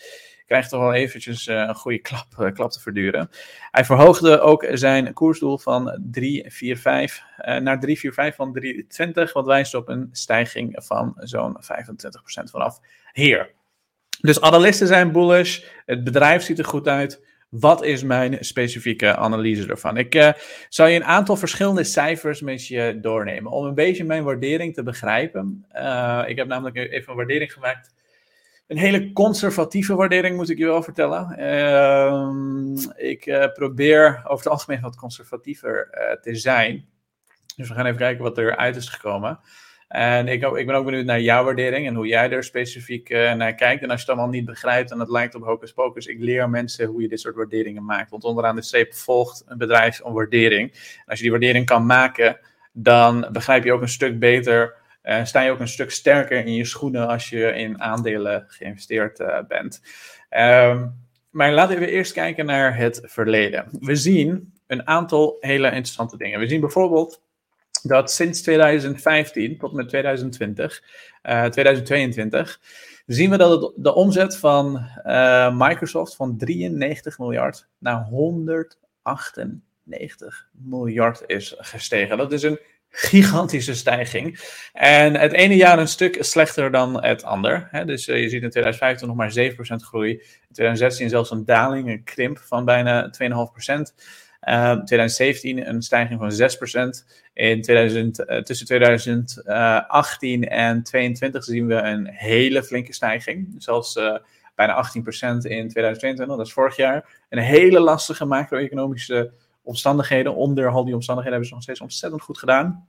krijg 0.47 0.65
je 0.65 0.71
toch 0.71 0.81
wel 0.81 0.95
eventjes 0.95 1.47
een 1.47 1.75
goede 1.75 1.99
klap, 1.99 2.53
klap 2.55 2.71
te 2.71 2.81
verduren. 2.81 3.31
Hij 3.71 3.85
verhoogde 3.85 4.41
ook 4.41 4.67
zijn 4.73 5.13
koersdoel 5.13 5.59
van 5.59 5.85
345 6.11 7.23
naar 7.37 7.81
345 7.81 8.35
van 8.35 8.53
320, 8.53 9.33
wat 9.33 9.47
wijst 9.47 9.75
op 9.75 9.89
een 9.89 10.09
stijging 10.13 10.85
van 10.85 11.15
zo'n 11.17 11.57
25% 11.57 12.51
vanaf 12.51 12.81
hier. 13.13 13.57
Dus 14.20 14.41
analisten 14.41 14.87
zijn 14.87 15.12
bullish, 15.12 15.65
het 15.85 16.05
bedrijf 16.05 16.43
ziet 16.43 16.59
er 16.59 16.65
goed 16.65 16.88
uit. 16.88 17.26
Wat 17.49 17.85
is 17.85 18.03
mijn 18.03 18.37
specifieke 18.41 19.17
analyse 19.17 19.69
ervan? 19.69 19.97
Ik 19.97 20.15
uh, 20.15 20.32
zal 20.69 20.87
je 20.87 20.97
een 20.97 21.05
aantal 21.05 21.37
verschillende 21.37 21.85
cijfers 21.85 22.41
met 22.41 22.67
je 22.67 22.99
doornemen 23.00 23.53
om 23.53 23.65
een 23.65 23.75
beetje 23.75 24.05
mijn 24.05 24.25
waardering 24.25 24.75
te 24.75 24.82
begrijpen. 24.82 25.67
Uh, 25.73 26.25
ik 26.26 26.37
heb 26.37 26.47
namelijk 26.47 26.76
even 26.76 27.11
een 27.11 27.17
waardering 27.17 27.53
gemaakt. 27.53 27.94
Een 28.67 28.79
hele 28.79 29.12
conservatieve 29.12 29.94
waardering 29.94 30.37
moet 30.37 30.50
ik 30.50 30.59
je 30.59 30.64
wel 30.64 30.82
vertellen. 30.82 31.37
Uh, 31.38 33.09
ik 33.11 33.26
uh, 33.26 33.47
probeer 33.53 34.21
over 34.25 34.44
het 34.44 34.49
algemeen 34.49 34.81
wat 34.81 34.97
conservatiever 34.97 35.88
te 36.23 36.35
zijn. 36.35 36.88
Dus 37.56 37.69
we 37.69 37.75
gaan 37.75 37.87
even 37.87 37.99
kijken 37.99 38.23
wat 38.23 38.38
eruit 38.38 38.76
is 38.76 38.88
gekomen. 38.88 39.41
En 39.88 40.29
ik, 40.29 40.43
ik, 40.43 40.67
ben 40.67 40.75
ook 40.75 40.85
benieuwd 40.85 41.05
naar 41.05 41.20
jouw 41.20 41.44
waardering 41.44 41.87
en 41.87 41.94
hoe 41.94 42.06
jij 42.06 42.31
er 42.31 42.44
specifiek 42.44 43.11
uh, 43.11 43.35
naar 43.35 43.55
kijkt. 43.55 43.82
En 43.82 43.90
als 43.90 44.00
je 44.00 44.06
het 44.06 44.17
allemaal 44.17 44.35
niet 44.35 44.44
begrijpt 44.44 44.90
en 44.90 44.99
het 44.99 45.11
lijkt 45.11 45.35
op 45.35 45.43
hocus 45.43 45.73
pocus, 45.73 46.06
ik 46.06 46.20
leer 46.20 46.50
mensen 46.50 46.87
hoe 46.87 47.02
je 47.02 47.08
dit 47.08 47.20
soort 47.20 47.35
waarderingen 47.35 47.85
maakt. 47.85 48.11
Want 48.11 48.25
onderaan 48.25 48.56
de 48.56 48.62
streep 48.62 48.94
volgt 48.94 49.43
een 49.46 49.58
bedrijf 49.58 50.00
een 50.05 50.12
waardering. 50.12 50.70
Als 51.06 51.19
je 51.19 51.23
die 51.23 51.31
waardering 51.31 51.67
kan 51.67 51.87
maken, 51.87 52.38
dan 52.73 53.29
begrijp 53.32 53.64
je 53.64 53.73
ook 53.73 53.81
een 53.81 53.88
stuk 53.88 54.19
beter, 54.19 54.75
uh, 55.02 55.25
sta 55.25 55.40
je 55.40 55.50
ook 55.50 55.61
een 55.61 55.69
stuk 55.69 55.90
sterker 55.90 56.46
in 56.46 56.55
je 56.55 56.64
schoenen 56.64 57.09
als 57.09 57.28
je 57.28 57.52
in 57.52 57.80
aandelen 57.80 58.45
geïnvesteerd 58.49 59.21
uh, 59.21 59.38
bent. 59.49 59.83
Um, 60.30 61.07
maar 61.30 61.52
laten 61.52 61.78
we 61.78 61.90
eerst 61.90 62.12
kijken 62.12 62.47
naar 62.47 62.76
het 62.76 63.00
verleden. 63.04 63.68
We 63.80 63.97
zien 63.97 64.52
een 64.66 64.87
aantal 64.87 65.37
hele 65.40 65.66
interessante 65.66 66.16
dingen. 66.16 66.40
We 66.40 66.49
zien 66.49 66.61
bijvoorbeeld 66.61 67.23
dat 67.88 68.11
sinds 68.11 68.42
2015 68.42 69.59
tot 69.59 69.73
met 69.73 69.88
2020, 69.88 70.83
uh, 71.23 71.45
2022, 71.45 72.61
zien 73.07 73.30
we 73.30 73.37
dat 73.37 73.62
het, 73.62 73.73
de 73.76 73.95
omzet 73.95 74.37
van 74.37 74.88
uh, 75.07 75.59
Microsoft 75.59 76.16
van 76.16 76.37
93 76.37 77.18
miljard 77.18 77.68
naar 77.78 78.04
198 78.04 80.49
miljard 80.52 81.23
is 81.26 81.54
gestegen. 81.59 82.18
Dat 82.18 82.33
is 82.33 82.42
een 82.42 82.59
gigantische 82.90 83.75
stijging. 83.75 84.40
En 84.73 85.14
het 85.14 85.33
ene 85.33 85.57
jaar 85.57 85.78
een 85.78 85.88
stuk 85.88 86.16
slechter 86.21 86.71
dan 86.71 87.04
het 87.04 87.25
ander. 87.25 87.68
Hè? 87.71 87.85
Dus 87.85 88.09
uh, 88.09 88.23
je 88.23 88.28
ziet 88.28 88.42
in 88.42 88.50
2015 88.50 89.07
nog 89.07 89.16
maar 89.16 89.30
7% 89.30 89.33
groei. 89.76 90.12
In 90.12 90.21
2016 90.52 91.09
zelfs 91.09 91.30
een 91.30 91.45
daling, 91.45 91.88
een 91.88 92.04
krimp 92.04 92.38
van 92.38 92.64
bijna 92.64 93.11
2,5%. 93.23 93.26
Uh, 94.42 94.73
2017 94.73 95.68
een 95.68 95.83
stijging 95.83 96.21
van 96.21 96.30
6%. 96.30 97.04
In 97.33 97.62
2000, 97.62 98.21
uh, 98.21 98.38
tussen 98.38 98.66
2018 98.66 100.49
en 100.49 100.83
2022 100.83 101.45
zien 101.45 101.66
we 101.66 101.75
een 101.75 102.07
hele 102.07 102.62
flinke 102.62 102.92
stijging. 102.92 103.54
Zelfs 103.59 103.99
bijna 104.54 104.75
18% 104.75 104.99
in 105.42 105.68
2022, 105.68 106.26
dat 106.26 106.47
is 106.47 106.52
vorig 106.52 106.76
jaar. 106.76 107.09
Een 107.28 107.38
hele 107.38 107.80
lastige 107.80 108.25
macro-economische 108.25 109.33
omstandigheden. 109.62 110.35
Onder 110.35 110.68
al 110.68 110.85
die 110.85 110.95
omstandigheden 110.95 111.30
hebben 111.30 111.49
ze 111.49 111.54
nog 111.54 111.62
steeds 111.62 111.80
ontzettend 111.80 112.23
goed 112.23 112.38
gedaan. 112.38 112.88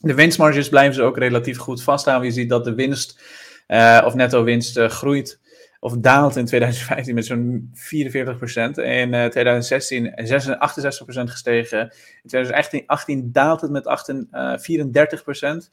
De 0.00 0.14
winstmarges 0.14 0.68
blijven 0.68 0.94
ze 0.94 1.02
ook 1.02 1.18
relatief 1.18 1.58
goed 1.58 1.82
vasthouden. 1.82 2.28
Je 2.28 2.34
ziet 2.34 2.48
dat 2.48 2.64
de 2.64 2.74
winst 2.74 3.20
of 4.04 4.14
netto 4.14 4.44
winst 4.44 4.78
groeit 4.78 5.40
of 5.80 5.96
daalt 5.96 6.36
in 6.36 6.44
2015 6.44 7.14
met 7.14 7.26
zo'n 7.26 7.70
44%. 7.74 7.76
In 8.74 9.12
uh, 9.14 9.24
2016 9.24 10.10
68% 10.10 10.14
gestegen. 11.24 11.80
In 12.22 12.28
2018 12.28 13.32
daalt 13.32 13.60
het 13.60 13.70
met 13.70 13.86
8, 13.86 14.08
uh, 14.08 14.54
34%. 14.56 15.68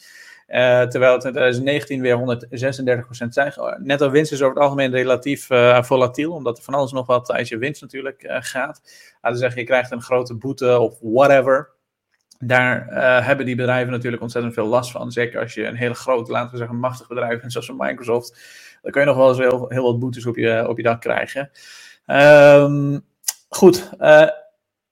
Uh, 0.48 0.82
terwijl 0.82 1.14
het 1.14 1.24
in 1.24 1.32
2019 1.32 2.02
weer 2.02 2.38
136% 3.24 3.28
zijn. 3.28 3.54
Netto 3.78 4.10
winst 4.10 4.32
is 4.32 4.42
over 4.42 4.56
het 4.56 4.64
algemeen 4.64 4.92
relatief 4.92 5.50
uh, 5.50 5.84
volatiel, 5.84 6.32
omdat 6.32 6.58
er 6.58 6.64
van 6.64 6.74
alles 6.74 6.92
nog 6.92 7.06
wat 7.08 7.26
tijdens 7.26 7.50
je 7.50 7.58
winst 7.58 7.82
natuurlijk 7.82 8.24
gaat. 8.28 8.82
Laten 9.22 9.32
we 9.32 9.38
zeggen, 9.38 9.60
je 9.60 9.68
krijgt 9.68 9.92
een 9.92 10.02
grote 10.02 10.36
boete 10.36 10.80
of 10.80 10.98
whatever. 11.02 11.75
Daar 12.40 12.86
hebben 13.24 13.46
die 13.46 13.56
bedrijven 13.56 13.92
natuurlijk 13.92 14.22
ontzettend 14.22 14.54
veel 14.54 14.68
last 14.68 14.92
van. 14.92 15.12
Zeker 15.12 15.40
als 15.40 15.54
je 15.54 15.66
een 15.66 15.76
hele 15.76 15.94
groot, 15.94 16.30
laten 16.30 16.52
we 16.52 16.58
zeggen, 16.58 16.78
machtig 16.78 17.08
bedrijf 17.08 17.40
bent, 17.40 17.52
zoals 17.52 17.72
Microsoft. 17.78 18.40
Dan 18.82 18.92
kun 18.92 19.02
je 19.02 19.08
nog 19.08 19.18
wel 19.18 19.30
eens 19.30 19.38
heel, 19.38 19.66
heel 19.70 19.84
wat 19.84 20.00
boetes 20.00 20.26
op 20.26 20.36
je, 20.36 20.68
op 20.68 20.78
je 20.78 20.84
dak 20.84 21.02
krijgen. 21.02 21.50
Um, 22.08 23.06
goed, 23.50 23.90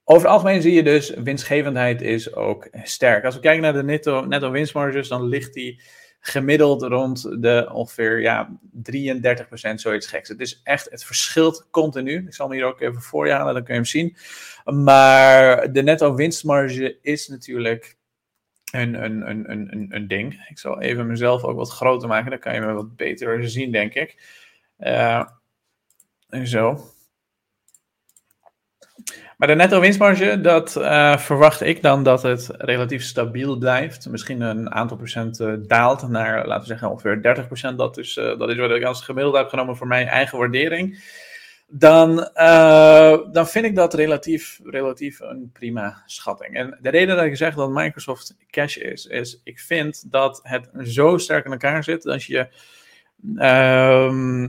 over 0.04 0.24
het 0.24 0.32
algemeen 0.32 0.62
zie 0.62 0.74
je 0.74 0.84
dus, 0.84 1.10
winstgevendheid 1.10 2.02
is 2.02 2.34
ook 2.34 2.68
sterk. 2.84 3.26
Als 3.26 3.36
we 3.36 3.42
kijken 3.42 3.62
naar 3.62 3.74
de 3.74 3.84
netto, 3.84 4.26
netto 4.26 4.52
winstmarges, 4.52 5.08
dan 5.08 5.28
ligt 5.28 5.54
die 5.54 5.82
gemiddeld 6.26 6.82
rond 6.82 7.42
de 7.42 7.70
ongeveer 7.72 8.22
ja, 8.22 8.60
33%, 8.92 9.74
zoiets 9.76 10.08
geks. 10.08 10.30
Het 10.30 10.40
is 10.40 10.62
echt, 10.64 10.90
het 10.90 11.04
verschilt 11.04 11.68
continu. 11.72 12.26
Ik 12.28 12.34
zal 12.34 12.48
hem 12.48 12.56
hier 12.58 12.66
ook 12.66 12.82
even 12.82 13.02
voor 13.02 13.28
je 13.28 13.34
halen, 13.34 13.54
dan 13.54 13.64
kun 13.64 13.74
je 13.74 13.80
hem 13.80 13.90
zien. 13.90 14.16
Maar 14.84 15.72
de 15.72 15.84
netto 15.84 16.16
winstmarge 16.16 16.98
is 17.02 17.28
natuurlijk 17.28 17.98
een, 18.72 19.04
een, 19.04 19.30
een, 19.30 19.52
een, 19.52 19.88
een 19.90 20.08
ding. 20.08 20.46
Ik 20.50 20.60
zal 20.60 20.82
even 20.82 21.08
mezelf 21.08 21.44
ook 21.44 21.58
wat 21.58 21.70
groter 21.70 22.08
maken, 22.08 22.30
dan 22.30 22.40
kan 22.40 22.54
je 22.54 22.62
me 22.62 22.74
wat 22.74 22.96
beter 22.96 23.50
zien, 23.50 23.72
denk 23.72 23.94
ik. 23.94 24.24
Uh, 24.80 25.26
zo. 26.44 26.92
Maar 29.44 29.52
de 29.52 29.58
netto 29.58 29.80
winstmarge, 29.80 30.42
dat 30.42 30.76
uh, 30.78 31.18
verwacht 31.18 31.62
ik 31.62 31.82
dan 31.82 32.04
dat 32.04 32.22
het 32.22 32.50
relatief 32.58 33.04
stabiel 33.04 33.58
blijft. 33.58 34.10
Misschien 34.10 34.42
een 34.42 34.72
aantal 34.72 34.98
procent 34.98 35.40
uh, 35.40 35.54
daalt 35.60 36.08
naar, 36.08 36.48
laten 36.48 36.62
we 36.62 36.68
zeggen, 36.68 36.90
ongeveer 36.90 37.22
30 37.22 37.48
procent. 37.48 37.78
Dat, 37.78 37.98
is, 37.98 38.18
uh, 38.18 38.40
dat 38.40 38.50
is 38.50 38.58
wat 38.58 38.72
ik 38.72 38.84
als 38.84 39.02
gemiddelde 39.02 39.38
heb 39.38 39.50
genomen 39.50 39.76
voor 39.76 39.88
mijn 39.88 40.08
eigen 40.08 40.38
waardering. 40.38 41.04
Dan, 41.68 42.16
dan 43.32 43.48
vind 43.48 43.66
ik 43.66 43.76
dat 43.76 43.94
relatief, 43.94 44.60
relatief 44.64 45.20
een 45.20 45.50
prima 45.54 46.04
schatting. 46.06 46.56
En 46.56 46.78
de 46.82 46.90
reden 46.90 47.16
dat 47.16 47.26
ik 47.26 47.36
zeg 47.36 47.56
dat 47.56 47.70
Microsoft 47.70 48.36
cash 48.50 48.78
is, 48.78 49.06
is 49.06 49.42
ik 49.44 49.60
vind 49.60 50.12
dat 50.12 50.40
het 50.44 50.70
zo 50.84 51.18
sterk 51.18 51.46
in 51.46 51.52
elkaar 51.52 51.84
zit 51.84 52.04
dat 52.04 52.24
je, 52.24 52.48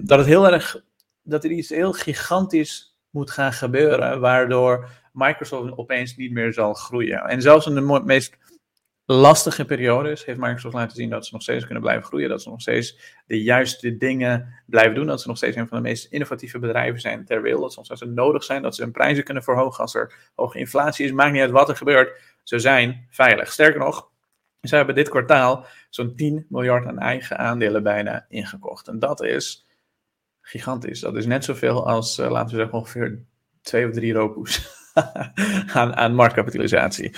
dat 0.03 0.19
het 0.19 0.27
heel 0.27 0.53
erg, 0.53 0.83
dat 1.23 1.45
er 1.45 1.51
iets 1.51 1.69
heel 1.69 1.93
gigantisch 1.93 2.94
moet 3.15 3.31
gaan 3.31 3.53
gebeuren, 3.53 4.21
waardoor 4.21 4.89
Microsoft 5.13 5.77
opeens 5.77 6.17
niet 6.17 6.33
meer 6.33 6.53
zal 6.53 6.75
groeien. 6.75 7.21
En 7.21 7.43
zelfs 7.43 7.67
in 7.67 7.75
de 7.75 8.03
meest 8.05 8.37
lastige 9.07 9.65
periodes 9.65 10.25
heeft 10.25 10.39
Microsoft 10.39 10.75
laten 10.75 10.97
zien 10.97 11.11
dat 11.11 11.27
ze 11.27 11.33
nog 11.33 11.43
steeds 11.43 11.65
kunnen 11.65 11.83
blijven 11.83 12.05
groeien, 12.05 12.29
dat 12.29 12.43
ze 12.43 12.49
nog 12.49 12.61
steeds 12.61 12.99
de 13.27 13.43
juiste 13.43 13.97
dingen 13.97 14.63
blijven 14.67 14.95
doen, 14.95 15.07
dat 15.07 15.21
ze 15.21 15.29
nog 15.29 15.37
steeds 15.37 15.57
een 15.57 15.69
van 15.69 15.77
de 15.77 15.89
meest 15.89 16.13
innovatieve 16.13 16.59
bedrijven 16.59 17.01
zijn 17.01 17.25
ter 17.25 17.43
wereld, 17.43 17.63
dat 17.63 17.73
soms 17.73 17.91
als 17.91 17.99
ze 17.99 18.07
nodig 18.07 18.45
zijn, 18.45 18.63
dat 18.63 18.75
ze 18.75 18.83
hun 18.83 18.93
prijzen 18.93 19.25
kunnen 19.25 19.43
verhogen 19.43 19.81
als 19.81 19.95
er 19.95 20.31
hoge 20.35 20.59
inflatie 20.59 21.05
is, 21.05 21.13
maakt 21.13 21.33
niet 21.33 21.41
uit 21.41 21.51
wat 21.51 21.69
er 21.69 21.77
gebeurt, 21.77 22.21
ze 22.43 22.59
zijn 22.59 23.07
veilig. 23.11 23.53
Sterker 23.53 23.81
nog, 23.81 24.11
ze 24.61 24.77
hebben 24.77 24.95
dit 24.95 25.09
kwartaal 25.09 25.67
zo'n 25.91 26.17
10 26.17 26.47
miljard 26.49 26.87
aan 26.87 26.99
eigen 26.99 27.39
aandelen 27.39 27.83
bijna 27.83 28.27
ingekocht. 28.29 28.89
En 28.89 28.99
dat 28.99 29.23
is 29.23 29.64
gigantisch. 30.45 31.01
Dat 31.01 31.17
is 31.17 31.27
net 31.27 31.45
zoveel 31.45 31.87
als, 31.87 32.19
uh, 32.19 32.31
laten 32.31 32.51
we 32.51 32.57
zeggen, 32.57 32.79
ongeveer 32.79 33.19
twee 33.63 33.87
of 33.87 33.93
drie 33.93 34.13
Roku's 34.13 34.69
aan, 35.73 35.97
aan 35.97 36.15
marktkapitalisatie. 36.15 37.13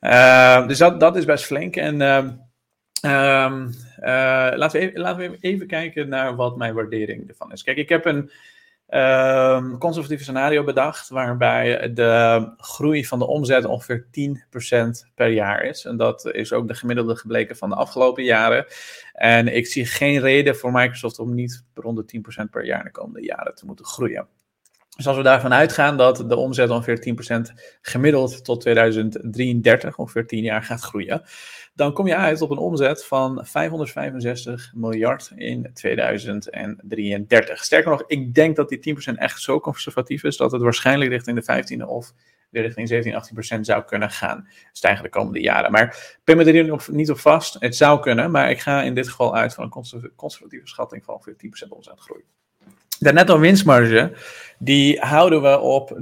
Uh, 0.00 0.66
dus 0.66 0.78
dat, 0.78 1.00
dat 1.00 1.16
is 1.16 1.24
best 1.24 1.44
flink. 1.44 1.76
En 1.76 1.94
uh, 1.94 2.28
laten, 4.56 4.80
we 4.80 4.86
even, 4.86 5.00
laten 5.00 5.30
we 5.30 5.36
even 5.40 5.66
kijken 5.66 6.08
naar 6.08 6.36
wat 6.36 6.56
mijn 6.56 6.74
waardering 6.74 7.28
ervan 7.28 7.52
is. 7.52 7.62
Kijk, 7.62 7.76
ik 7.76 7.88
heb 7.88 8.04
een 8.04 8.30
um, 8.92 9.78
conservatief 9.78 10.22
scenario 10.22 10.64
bedacht, 10.64 11.08
waarbij 11.08 11.92
de 11.92 12.52
groei 12.56 13.06
van 13.06 13.18
de 13.18 13.26
omzet 13.26 13.64
ongeveer 13.64 14.06
10% 14.06 15.10
per 15.14 15.28
jaar 15.28 15.64
is. 15.64 15.84
En 15.84 15.96
dat 15.96 16.26
is 16.34 16.52
ook 16.52 16.68
de 16.68 16.74
gemiddelde 16.74 17.16
gebleken 17.16 17.56
van 17.56 17.68
de 17.68 17.74
afgelopen 17.74 18.24
jaren. 18.24 18.66
En 19.12 19.56
ik 19.56 19.66
zie 19.66 19.86
geen 19.86 20.20
reden 20.20 20.56
voor 20.56 20.72
Microsoft 20.72 21.18
om 21.18 21.34
niet 21.34 21.64
rond 21.74 22.08
de 22.08 22.22
10% 22.44 22.50
per 22.50 22.64
jaar 22.64 22.84
de 22.84 22.90
komende 22.90 23.26
jaren 23.26 23.54
te 23.54 23.66
moeten 23.66 23.84
groeien. 23.84 24.28
Dus 24.96 25.06
als 25.06 25.16
we 25.16 25.22
daarvan 25.22 25.52
uitgaan 25.52 25.96
dat 25.96 26.24
de 26.28 26.36
omzet 26.36 26.70
ongeveer 26.70 27.14
10% 27.50 27.52
gemiddeld 27.80 28.44
tot 28.44 28.60
2033, 28.60 29.98
ongeveer 29.98 30.26
10 30.26 30.42
jaar, 30.42 30.62
gaat 30.62 30.80
groeien, 30.80 31.22
dan 31.74 31.92
kom 31.92 32.06
je 32.06 32.16
uit 32.16 32.40
op 32.42 32.50
een 32.50 32.58
omzet 32.58 33.04
van 33.04 33.46
565 33.46 34.72
miljard 34.74 35.32
in 35.34 35.70
2033. 35.74 37.64
Sterker 37.64 37.90
nog, 37.90 38.04
ik 38.06 38.34
denk 38.34 38.56
dat 38.56 38.68
die 38.68 38.96
10% 39.12 39.14
echt 39.14 39.40
zo 39.40 39.60
conservatief 39.60 40.24
is 40.24 40.36
dat 40.36 40.52
het 40.52 40.62
waarschijnlijk 40.62 41.10
richting 41.10 41.36
de 41.36 41.42
15 41.42 41.86
of 41.86 42.12
richting 42.50 42.88
17, 42.88 43.56
18% 43.56 43.60
zou 43.60 43.84
kunnen 43.84 44.10
gaan 44.10 44.48
stijgen 44.72 45.02
de 45.02 45.08
komende 45.08 45.40
jaren. 45.40 45.70
Maar 45.70 46.18
pin 46.24 46.36
me 46.36 46.44
er 46.44 46.92
niet 46.92 47.10
op 47.10 47.18
vast. 47.18 47.56
Het 47.58 47.76
zou 47.76 48.00
kunnen, 48.00 48.30
maar 48.30 48.50
ik 48.50 48.60
ga 48.60 48.82
in 48.82 48.94
dit 48.94 49.08
geval 49.08 49.34
uit 49.36 49.54
van 49.54 49.64
een 49.64 50.10
conservatieve 50.16 50.66
schatting 50.66 51.04
van 51.04 51.14
ongeveer 51.14 51.36
10% 51.66 51.68
omzetgroei. 51.68 52.24
De 53.02 53.12
netto 53.12 53.38
winstmarge, 53.38 54.12
die 54.58 55.00
houden 55.00 55.42
we 55.42 55.58
op 55.58 55.90
33%, 55.90 55.94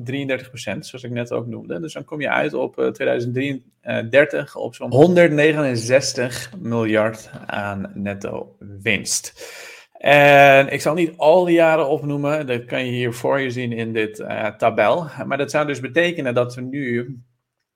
zoals 0.52 1.02
ik 1.02 1.10
net 1.10 1.32
ook 1.32 1.46
noemde. 1.46 1.80
Dus 1.80 1.92
dan 1.92 2.04
kom 2.04 2.20
je 2.20 2.30
uit 2.30 2.54
op 2.54 2.90
2033 2.92 4.56
op 4.56 4.74
zo'n 4.74 4.90
169 4.90 6.52
miljard 6.58 7.30
aan 7.46 7.90
netto 7.94 8.56
winst. 8.58 9.44
En 9.92 10.72
ik 10.72 10.80
zal 10.80 10.94
niet 10.94 11.12
al 11.16 11.44
die 11.44 11.54
jaren 11.54 11.88
opnoemen, 11.88 12.46
dat 12.46 12.64
kan 12.64 12.84
je 12.84 12.92
hier 12.92 13.12
voor 13.12 13.40
je 13.40 13.50
zien 13.50 13.72
in 13.72 13.92
dit 13.92 14.18
uh, 14.18 14.46
tabel. 14.46 15.06
Maar 15.26 15.38
dat 15.38 15.50
zou 15.50 15.66
dus 15.66 15.80
betekenen 15.80 16.34
dat 16.34 16.54
we 16.54 16.60
nu 16.60 17.18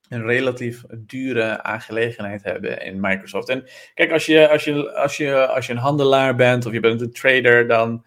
een 0.09 0.25
relatief 0.25 0.83
dure 0.97 1.63
aangelegenheid 1.63 2.43
hebben 2.43 2.81
in 2.81 2.99
Microsoft. 2.99 3.49
En 3.49 3.63
kijk, 3.93 4.11
als 4.11 4.25
je, 4.25 4.49
als 4.49 4.63
je, 4.63 4.93
als 4.93 5.17
je, 5.17 5.47
als 5.47 5.65
je 5.65 5.71
een 5.71 5.79
handelaar 5.79 6.35
bent 6.35 6.65
of 6.65 6.73
je 6.73 6.79
bent 6.79 7.01
een 7.01 7.13
trader, 7.13 7.67
dan 7.67 8.03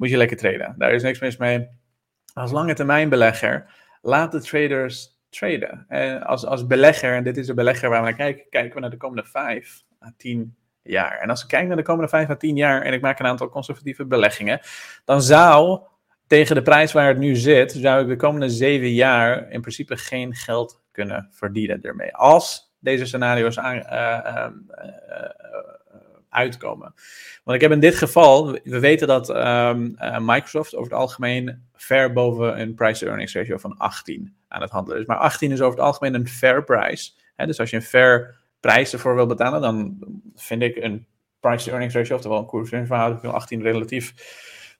moet 0.00 0.10
je 0.10 0.16
lekker 0.16 0.36
traden. 0.36 0.74
Daar 0.78 0.92
is 0.92 1.02
niks 1.02 1.20
mis 1.20 1.36
mee. 1.36 1.68
Als 2.34 2.52
lange 2.52 2.74
termijn 2.74 3.08
belegger, 3.08 3.74
laat 4.02 4.32
de 4.32 4.40
traders 4.40 5.18
traden. 5.28 5.84
En 5.88 6.22
als, 6.22 6.46
als 6.46 6.66
belegger, 6.66 7.14
en 7.14 7.24
dit 7.24 7.36
is 7.36 7.46
de 7.46 7.54
belegger 7.54 7.88
waar 7.88 8.00
we 8.00 8.06
naar 8.06 8.16
kijken, 8.16 8.44
kijken 8.50 8.74
we 8.74 8.80
naar 8.80 8.90
de 8.90 8.96
komende 8.96 9.24
5 9.24 9.82
à 10.02 10.12
10 10.16 10.56
jaar. 10.82 11.18
En 11.20 11.30
als 11.30 11.42
ik 11.42 11.48
kijk 11.48 11.66
naar 11.66 11.76
de 11.76 11.82
komende 11.82 12.08
5 12.08 12.30
à 12.30 12.36
10 12.36 12.56
jaar 12.56 12.82
en 12.82 12.92
ik 12.92 13.00
maak 13.00 13.18
een 13.18 13.26
aantal 13.26 13.48
conservatieve 13.48 14.04
beleggingen, 14.04 14.60
dan 15.04 15.22
zou 15.22 15.80
tegen 16.26 16.54
de 16.54 16.62
prijs 16.62 16.92
waar 16.92 17.08
het 17.08 17.18
nu 17.18 17.36
zit, 17.36 17.72
zou 17.72 18.02
ik 18.02 18.08
de 18.08 18.16
komende 18.16 18.48
7 18.48 18.92
jaar 18.92 19.50
in 19.50 19.60
principe 19.60 19.96
geen 19.96 20.34
geld 20.34 20.82
kunnen 20.92 21.28
verdienen 21.30 21.82
ermee. 21.82 22.14
Als 22.14 22.74
deze 22.78 23.06
scenario's 23.06 23.58
aan, 23.58 23.76
uh, 23.76 23.82
uh, 24.24 24.46
uh, 24.68 25.30
uitkomen. 26.30 26.94
Want 27.44 27.56
ik 27.56 27.62
heb 27.62 27.72
in 27.72 27.80
dit 27.80 27.94
geval, 27.94 28.52
we 28.64 28.80
weten 28.80 29.06
dat 29.06 29.28
um, 29.28 29.96
uh, 29.98 30.18
Microsoft 30.20 30.74
over 30.74 30.90
het 30.90 31.00
algemeen 31.00 31.68
ver 31.74 32.12
boven 32.12 32.60
een 32.60 32.74
price-earnings 32.74 33.34
ratio 33.34 33.58
van 33.58 33.76
18 33.76 34.34
aan 34.48 34.60
het 34.60 34.70
handelen 34.70 35.00
is. 35.00 35.06
Maar 35.06 35.16
18 35.16 35.52
is 35.52 35.60
over 35.60 35.78
het 35.78 35.86
algemeen 35.86 36.14
een 36.14 36.28
fair 36.28 36.64
price. 36.64 37.10
Hè? 37.36 37.46
Dus 37.46 37.60
als 37.60 37.70
je 37.70 37.76
een 37.76 37.82
fair 37.82 38.38
prijs 38.60 38.92
ervoor 38.92 39.14
wil 39.14 39.26
betalen, 39.26 39.60
dan 39.60 39.98
vind 40.34 40.62
ik 40.62 40.76
een 40.76 41.06
price-earnings 41.40 41.94
ratio, 41.94 42.16
oftewel 42.16 42.38
een 42.38 42.46
koers-winstverhouding 42.46 43.20
van 43.20 43.32
18 43.32 43.62
relatief 43.62 44.14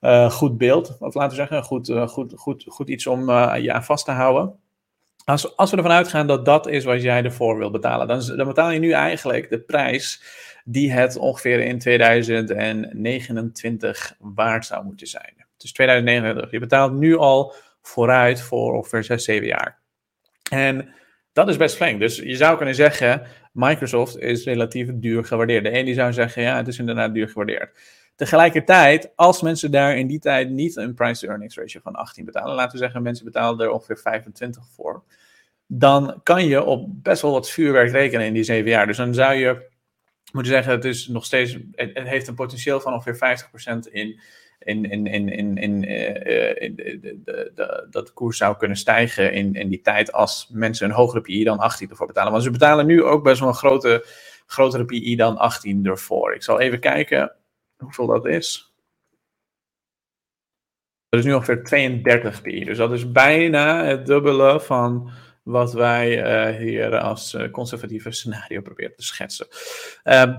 uh, 0.00 0.30
goed 0.30 0.58
beeld. 0.58 0.96
Of 0.98 1.14
laten 1.14 1.30
we 1.30 1.34
zeggen, 1.34 1.62
goed, 1.62 1.88
uh, 1.88 2.08
goed, 2.08 2.32
goed, 2.36 2.64
goed 2.68 2.88
iets 2.88 3.06
om 3.06 3.30
je 3.30 3.72
aan 3.72 3.84
vast 3.84 4.04
te 4.04 4.10
houden. 4.10 4.59
Als, 5.56 5.70
we 5.70 5.76
ervan 5.76 5.92
uitgaan 5.92 6.26
dat 6.26 6.44
dat 6.44 6.68
is 6.68 6.84
wat 6.84 7.02
jij 7.02 7.24
ervoor 7.24 7.58
wil 7.58 7.70
betalen, 7.70 8.08
dan, 8.08 8.36
dan 8.36 8.46
betaal 8.46 8.70
je 8.70 8.78
nu 8.78 8.90
eigenlijk 8.90 9.50
de 9.50 9.60
prijs 9.60 10.22
die 10.64 10.92
het 10.92 11.16
ongeveer 11.16 11.60
in 11.60 11.78
2029 11.78 14.14
waard 14.18 14.66
zou 14.66 14.84
moeten 14.84 15.06
zijn. 15.06 15.46
Dus 15.56 15.72
2029. 15.72 16.50
Je 16.50 16.58
betaalt 16.58 16.92
nu 16.92 17.16
al 17.16 17.54
vooruit 17.82 18.42
voor 18.42 18.74
ongeveer 18.74 19.04
6, 19.04 19.24
7 19.24 19.46
jaar. 19.46 19.78
En 20.50 20.94
dat 21.32 21.48
is 21.48 21.56
best 21.56 21.76
flink. 21.76 22.00
Dus 22.00 22.16
je 22.16 22.36
zou 22.36 22.56
kunnen 22.56 22.74
zeggen, 22.74 23.22
Microsoft 23.52 24.18
is 24.18 24.44
relatief 24.44 24.88
duur 24.92 25.24
gewaardeerd. 25.24 25.64
De 25.64 25.78
een 25.78 25.84
die 25.84 25.94
zou 25.94 26.12
zeggen, 26.12 26.42
ja, 26.42 26.56
het 26.56 26.68
is 26.68 26.78
inderdaad 26.78 27.14
duur 27.14 27.28
gewaardeerd. 27.28 27.78
Tegelijkertijd, 28.20 29.12
als 29.16 29.42
mensen 29.42 29.70
daar 29.70 29.96
in 29.96 30.06
die 30.06 30.18
tijd 30.18 30.50
niet 30.50 30.76
een 30.76 30.94
price-to-earnings 30.94 31.56
ratio 31.56 31.80
van 31.82 31.94
18 31.94 32.24
betalen, 32.24 32.54
laten 32.54 32.72
we 32.72 32.78
zeggen, 32.78 33.02
mensen 33.02 33.24
betalen 33.24 33.60
er 33.60 33.70
ongeveer 33.70 33.98
25 33.98 34.64
voor, 34.74 35.02
dan 35.66 36.20
kan 36.22 36.46
je 36.46 36.64
op 36.64 37.02
best 37.02 37.22
wel 37.22 37.32
wat 37.32 37.50
vuurwerk 37.50 37.90
rekenen 37.90 38.26
in 38.26 38.32
die 38.32 38.42
zeven 38.42 38.70
jaar. 38.70 38.86
Dus 38.86 38.96
dan 38.96 39.14
zou 39.14 39.34
je 39.34 39.68
moet 40.32 40.44
je 40.44 40.50
zeggen, 40.50 40.72
het, 40.72 40.84
is 40.84 41.08
nog 41.08 41.24
steeds, 41.24 41.58
het, 41.72 42.08
heeft 42.08 42.28
een 42.28 42.34
potentieel 42.34 42.80
van 42.80 42.92
ongeveer 42.92 43.38
50% 43.88 43.92
in 43.92 44.20
in, 44.58 44.84
in, 44.84 45.06
in, 45.06 45.28
in, 45.28 45.56
in, 45.58 45.80
de, 45.80 47.50
de, 47.54 47.86
dat 47.90 48.06
de 48.06 48.12
koers 48.12 48.36
zou 48.36 48.56
kunnen 48.56 48.76
stijgen 48.76 49.32
in, 49.32 49.54
in 49.54 49.68
die 49.68 49.80
tijd 49.80 50.12
als 50.12 50.48
mensen 50.52 50.88
een 50.88 50.94
hogere 50.94 51.20
PI 51.20 51.44
dan 51.44 51.58
18 51.58 51.90
ervoor 51.90 52.06
betalen. 52.06 52.32
Want 52.32 52.44
ze 52.44 52.50
betalen 52.50 52.86
nu 52.86 53.02
ook 53.02 53.22
best 53.22 53.40
wel 53.40 53.48
een 53.48 53.54
grote, 53.54 54.06
grotere 54.46 54.84
PI 54.84 55.16
dan 55.16 55.38
18 55.38 55.86
ervoor. 55.86 56.34
Ik 56.34 56.42
zal 56.42 56.60
even 56.60 56.80
kijken 56.80 57.32
hoeveel 57.80 58.06
dat 58.06 58.26
is. 58.26 58.74
Dat 61.08 61.20
is 61.20 61.26
nu 61.26 61.32
ongeveer 61.32 61.64
32 61.64 62.42
PI. 62.42 62.64
Dus 62.64 62.76
dat 62.76 62.92
is 62.92 63.12
bijna 63.12 63.84
het 63.84 64.06
dubbele 64.06 64.60
van 64.60 65.10
wat 65.42 65.72
wij 65.72 66.08
uh, 66.50 66.58
hier 66.58 66.98
als 66.98 67.34
uh, 67.34 67.50
conservatieve 67.50 68.10
scenario 68.10 68.60
proberen 68.60 68.96
te 68.96 69.02
schetsen. 69.02 69.46
Uh, 70.04 70.36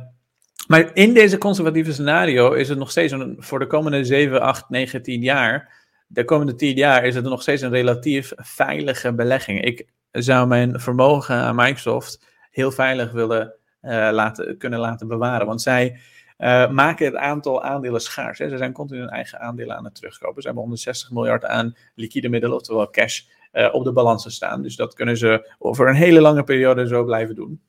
maar 0.67 0.95
in 0.95 1.13
deze 1.13 1.37
conservatieve 1.37 1.93
scenario 1.93 2.51
is 2.51 2.69
het 2.69 2.77
nog 2.77 2.91
steeds 2.91 3.11
een, 3.11 3.35
voor 3.39 3.59
de 3.59 3.67
komende 3.67 4.03
7, 4.03 4.41
8, 4.41 4.69
9, 4.69 5.01
10 5.01 5.21
jaar. 5.21 5.73
De 6.07 6.25
komende 6.25 6.55
10 6.55 6.75
jaar 6.75 7.05
is 7.05 7.15
het 7.15 7.23
nog 7.23 7.41
steeds 7.41 7.61
een 7.61 7.71
relatief 7.71 8.31
veilige 8.35 9.13
belegging. 9.13 9.63
Ik 9.63 9.87
zou 10.11 10.47
mijn 10.47 10.79
vermogen 10.79 11.35
aan 11.35 11.55
Microsoft 11.55 12.25
heel 12.51 12.71
veilig 12.71 13.11
willen 13.11 13.53
uh, 13.81 14.09
laten, 14.11 14.57
kunnen 14.57 14.79
laten 14.79 15.07
bewaren. 15.07 15.47
Want 15.47 15.61
zij 15.61 15.99
uh, 16.41 16.69
maken 16.69 17.05
het 17.05 17.15
aantal 17.15 17.63
aandelen 17.63 18.01
schaars. 18.01 18.39
Hè. 18.39 18.49
Ze 18.49 18.57
zijn 18.57 18.73
continu 18.73 18.99
hun 18.99 19.09
eigen 19.09 19.39
aandelen 19.39 19.75
aan 19.77 19.83
het 19.83 19.95
terugkopen. 19.95 20.41
Ze 20.41 20.47
hebben 20.47 20.63
160 20.63 21.11
miljard 21.11 21.45
aan 21.45 21.75
liquide 21.95 22.29
middelen, 22.29 22.57
oftewel 22.57 22.89
cash, 22.89 23.21
uh, 23.53 23.73
op 23.73 23.83
de 23.83 23.91
balansen 23.91 24.31
staan. 24.31 24.61
Dus 24.61 24.75
dat 24.75 24.93
kunnen 24.93 25.17
ze 25.17 25.53
over 25.59 25.87
een 25.87 25.95
hele 25.95 26.21
lange 26.21 26.43
periode 26.43 26.87
zo 26.87 27.03
blijven 27.03 27.35
doen. 27.35 27.61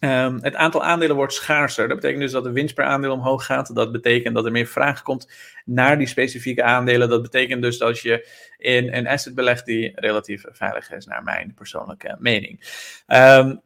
Um, 0.00 0.38
het 0.42 0.54
aantal 0.54 0.84
aandelen 0.84 1.16
wordt 1.16 1.32
schaarser. 1.32 1.88
Dat 1.88 1.96
betekent 1.96 2.22
dus 2.22 2.32
dat 2.32 2.44
de 2.44 2.52
winst 2.52 2.74
per 2.74 2.84
aandeel 2.84 3.12
omhoog 3.12 3.44
gaat. 3.44 3.74
Dat 3.74 3.92
betekent 3.92 4.34
dat 4.34 4.44
er 4.44 4.52
meer 4.52 4.66
vraag 4.66 5.02
komt 5.02 5.32
naar 5.64 5.98
die 5.98 6.06
specifieke 6.06 6.62
aandelen. 6.62 7.08
Dat 7.08 7.22
betekent 7.22 7.62
dus 7.62 7.78
dat 7.78 8.00
je 8.00 8.28
in 8.56 8.92
een 8.92 9.06
asset 9.06 9.34
belegt 9.34 9.66
die 9.66 9.92
relatief 9.94 10.44
veilig 10.50 10.92
is, 10.92 11.06
naar 11.06 11.22
mijn 11.22 11.54
persoonlijke 11.54 12.16
mening. 12.18 12.60
Um, 13.06 13.60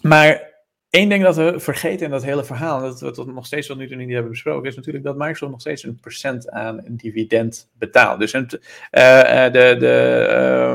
maar 0.00 0.50
één 0.90 1.08
ding 1.08 1.22
dat 1.22 1.36
we 1.36 1.60
vergeten 1.60 2.06
in 2.06 2.10
dat 2.10 2.24
hele 2.24 2.44
verhaal, 2.44 2.80
dat 2.80 3.00
we 3.00 3.10
tot 3.10 3.34
nog 3.34 3.46
steeds 3.46 3.66
tot 3.66 3.76
nu 3.76 3.88
toe 3.88 3.96
niet 3.96 4.12
hebben 4.12 4.30
besproken, 4.30 4.68
is 4.68 4.76
natuurlijk 4.76 5.04
dat 5.04 5.16
Microsoft 5.16 5.50
nog 5.50 5.60
steeds 5.60 5.82
een 5.82 6.00
procent 6.00 6.50
aan 6.50 6.84
dividend 6.88 7.70
betaalt. 7.78 8.20
Dus 8.20 8.32
een, 8.32 8.42
uh, 8.42 9.42
de, 9.52 9.76
de 9.78 10.26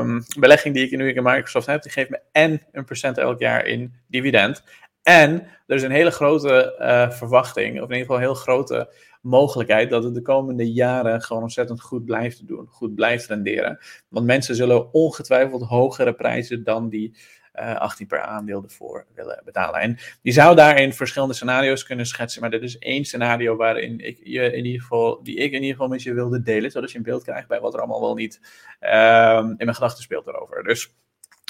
um, 0.04 0.24
belegging 0.38 0.74
die 0.74 0.84
ik 0.84 0.98
nu 0.98 1.12
in 1.12 1.22
Microsoft 1.22 1.66
heb, 1.66 1.82
die 1.82 1.92
geeft 1.92 2.10
me 2.10 2.20
en 2.32 2.62
een 2.72 2.84
procent 2.84 3.18
elk 3.18 3.38
jaar 3.38 3.66
in 3.66 3.94
dividend. 4.06 4.62
En 5.02 5.46
er 5.66 5.76
is 5.76 5.82
een 5.82 5.90
hele 5.90 6.10
grote 6.10 6.76
uh, 6.80 7.10
verwachting, 7.10 7.68
of 7.68 7.88
in 7.88 7.96
ieder 7.96 7.98
geval 7.98 8.16
een 8.16 8.22
heel 8.22 8.34
grote 8.34 8.92
mogelijkheid, 9.20 9.90
dat 9.90 10.04
het 10.04 10.14
de 10.14 10.22
komende 10.22 10.72
jaren 10.72 11.22
gewoon 11.22 11.42
ontzettend 11.42 11.80
goed 11.80 12.04
blijft 12.04 12.46
doen, 12.46 12.66
goed 12.68 12.94
blijft 12.94 13.26
renderen. 13.26 13.78
Want 14.08 14.26
mensen 14.26 14.54
zullen 14.54 14.92
ongetwijfeld 14.94 15.62
hogere 15.62 16.14
prijzen 16.14 16.64
dan 16.64 16.88
die 16.88 17.16
eh, 17.16 17.45
18 17.56 18.06
per 18.06 18.20
aandeel 18.20 18.62
ervoor 18.62 19.06
willen 19.14 19.42
betalen. 19.44 19.80
En 19.80 19.98
die 20.22 20.32
zou 20.32 20.56
daarin 20.56 20.92
verschillende 20.92 21.34
scenario's 21.34 21.84
kunnen 21.84 22.06
schetsen, 22.06 22.40
maar 22.40 22.50
dit 22.50 22.62
is 22.62 22.78
één 22.78 23.04
scenario 23.04 23.56
waarin 23.56 24.00
ik 24.00 24.20
je 24.24 24.52
in 24.52 24.64
ieder 24.64 24.80
geval, 24.80 25.22
die 25.22 25.36
ik 25.36 25.52
in 25.52 25.60
ieder 25.60 25.70
geval 25.70 25.88
met 25.88 26.02
je 26.02 26.14
wilde 26.14 26.42
delen, 26.42 26.70
zodat 26.70 26.90
je 26.90 26.98
een 26.98 27.04
beeld 27.04 27.22
krijgt 27.22 27.48
bij 27.48 27.60
wat 27.60 27.74
er 27.74 27.80
allemaal 27.80 28.00
wel 28.00 28.14
niet 28.14 28.40
uh, 28.80 29.38
in 29.38 29.64
mijn 29.64 29.74
gedachten 29.74 30.02
speelt 30.02 30.26
erover. 30.26 30.64
Dus 30.64 30.94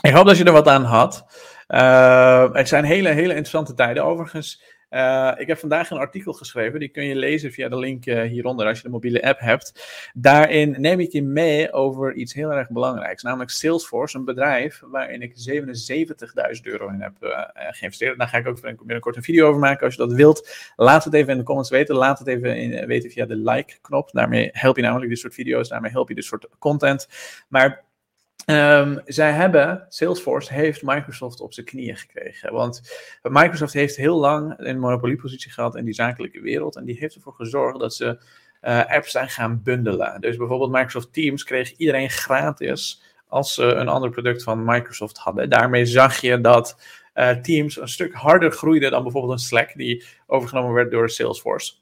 ik 0.03 0.13
hoop 0.13 0.27
dat 0.27 0.37
je 0.37 0.45
er 0.45 0.53
wat 0.53 0.69
aan 0.69 0.85
had. 0.85 1.27
Uh, 1.69 2.53
het 2.53 2.69
zijn 2.69 2.85
hele, 2.85 3.09
hele 3.09 3.29
interessante 3.29 3.75
tijden. 3.75 4.05
Overigens, 4.05 4.63
uh, 4.90 5.33
ik 5.37 5.47
heb 5.47 5.59
vandaag 5.59 5.90
een 5.90 5.99
artikel 5.99 6.33
geschreven. 6.33 6.81
Die 6.81 6.88
kun 6.88 7.05
je 7.05 7.16
lezen 7.16 7.52
via 7.52 7.69
de 7.69 7.78
link 7.78 8.07
uh, 8.07 8.23
hieronder 8.23 8.66
als 8.66 8.76
je 8.76 8.83
de 8.83 8.90
mobiele 8.90 9.23
app 9.23 9.40
hebt. 9.40 9.87
Daarin 10.14 10.75
neem 10.78 11.00
ik 11.00 11.12
je 11.12 11.23
mee 11.23 11.73
over 11.73 12.14
iets 12.14 12.35
heel 12.35 12.52
erg 12.52 12.71
belangrijks. 12.71 13.23
Namelijk 13.23 13.50
Salesforce, 13.50 14.19
een 14.19 14.25
bedrijf 14.25 14.83
waarin 14.85 15.23
ik 15.23 15.35
77.000 16.57 16.62
euro 16.62 16.88
in 16.88 17.00
heb 17.00 17.14
geïnvesteerd. 17.55 18.19
Daar 18.19 18.28
ga 18.28 18.38
ik 18.38 18.47
ook 18.47 18.61
binnenkort 18.61 19.16
een 19.16 19.23
video 19.23 19.49
over 19.49 19.61
maken 19.61 19.85
als 19.85 19.95
je 19.95 20.07
dat 20.07 20.12
wilt. 20.12 20.71
Laat 20.76 21.05
het 21.05 21.14
even 21.14 21.33
in 21.33 21.38
de 21.38 21.45
comments 21.45 21.71
weten. 21.71 21.95
Laat 21.95 22.19
het 22.19 22.28
even 22.28 22.87
weten 22.87 23.11
via 23.11 23.26
de 23.26 23.37
like-knop. 23.37 24.11
Daarmee 24.12 24.49
help 24.52 24.76
je 24.76 24.83
namelijk 24.83 25.11
dit 25.11 25.19
soort 25.19 25.35
video's. 25.35 25.69
Daarmee 25.69 25.90
help 25.90 26.09
je 26.09 26.14
dit 26.14 26.25
soort 26.25 26.49
content. 26.59 27.09
Maar 27.49 27.86
Um, 28.50 29.00
zij 29.05 29.33
hebben, 29.33 29.87
Salesforce 29.88 30.53
heeft 30.53 30.83
Microsoft 30.83 31.41
op 31.41 31.53
zijn 31.53 31.67
knieën 31.67 31.97
gekregen. 31.97 32.53
Want 32.53 32.81
Microsoft 33.23 33.73
heeft 33.73 33.97
heel 33.97 34.19
lang 34.19 34.55
een 34.57 34.79
monopoliepositie 34.79 35.50
gehad 35.53 35.76
in 35.76 35.85
die 35.85 35.95
zakelijke 35.95 36.41
wereld. 36.41 36.76
En 36.76 36.85
die 36.85 36.97
heeft 36.99 37.15
ervoor 37.15 37.33
gezorgd 37.33 37.81
dat 37.81 37.95
ze 37.95 38.19
uh, 38.62 38.85
apps 38.85 39.11
zijn 39.11 39.29
gaan 39.29 39.62
bundelen. 39.62 40.21
Dus 40.21 40.37
bijvoorbeeld 40.37 40.70
Microsoft 40.70 41.12
Teams 41.12 41.44
kreeg 41.44 41.77
iedereen 41.77 42.11
gratis 42.11 43.03
als 43.29 43.55
ze 43.55 43.64
een 43.64 43.88
ander 43.88 44.11
product 44.11 44.42
van 44.42 44.64
Microsoft 44.64 45.18
hadden. 45.18 45.51
Daarmee 45.51 45.87
zag 45.87 46.20
je 46.20 46.40
dat 46.40 46.81
uh, 47.14 47.31
Teams 47.31 47.81
een 47.81 47.88
stuk 47.88 48.14
harder 48.14 48.53
groeide 48.53 48.90
dan 48.90 49.03
bijvoorbeeld 49.03 49.33
een 49.33 49.38
Slack, 49.38 49.75
die 49.75 50.05
overgenomen 50.27 50.73
werd 50.73 50.90
door 50.90 51.11
Salesforce. 51.11 51.75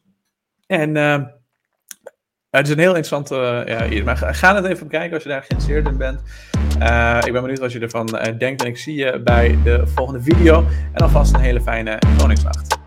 En 0.66 0.94
uh, 0.94 1.22
het 2.58 2.66
is 2.66 2.72
een 2.72 2.78
heel 2.78 2.96
interessante 2.96 3.64
uh, 3.68 3.90
ja, 3.90 4.04
Maar 4.04 4.16
ga 4.16 4.54
het 4.54 4.64
even 4.64 4.86
bekijken 4.86 5.14
als 5.14 5.22
je 5.22 5.28
daar 5.28 5.42
geïnteresseerd 5.42 5.88
in 5.88 5.96
bent. 5.96 6.20
Uh, 6.80 7.18
ik 7.24 7.32
ben 7.32 7.40
benieuwd 7.40 7.58
wat 7.58 7.72
je 7.72 7.78
ervan 7.78 8.08
uh, 8.14 8.38
denkt. 8.38 8.62
En 8.62 8.68
ik 8.68 8.78
zie 8.78 8.94
je 8.94 9.20
bij 9.24 9.58
de 9.64 9.82
volgende 9.86 10.22
video. 10.22 10.64
En 10.92 11.02
alvast 11.02 11.34
een 11.34 11.40
hele 11.40 11.60
fijne 11.60 11.98
Koningsnacht. 12.18 12.83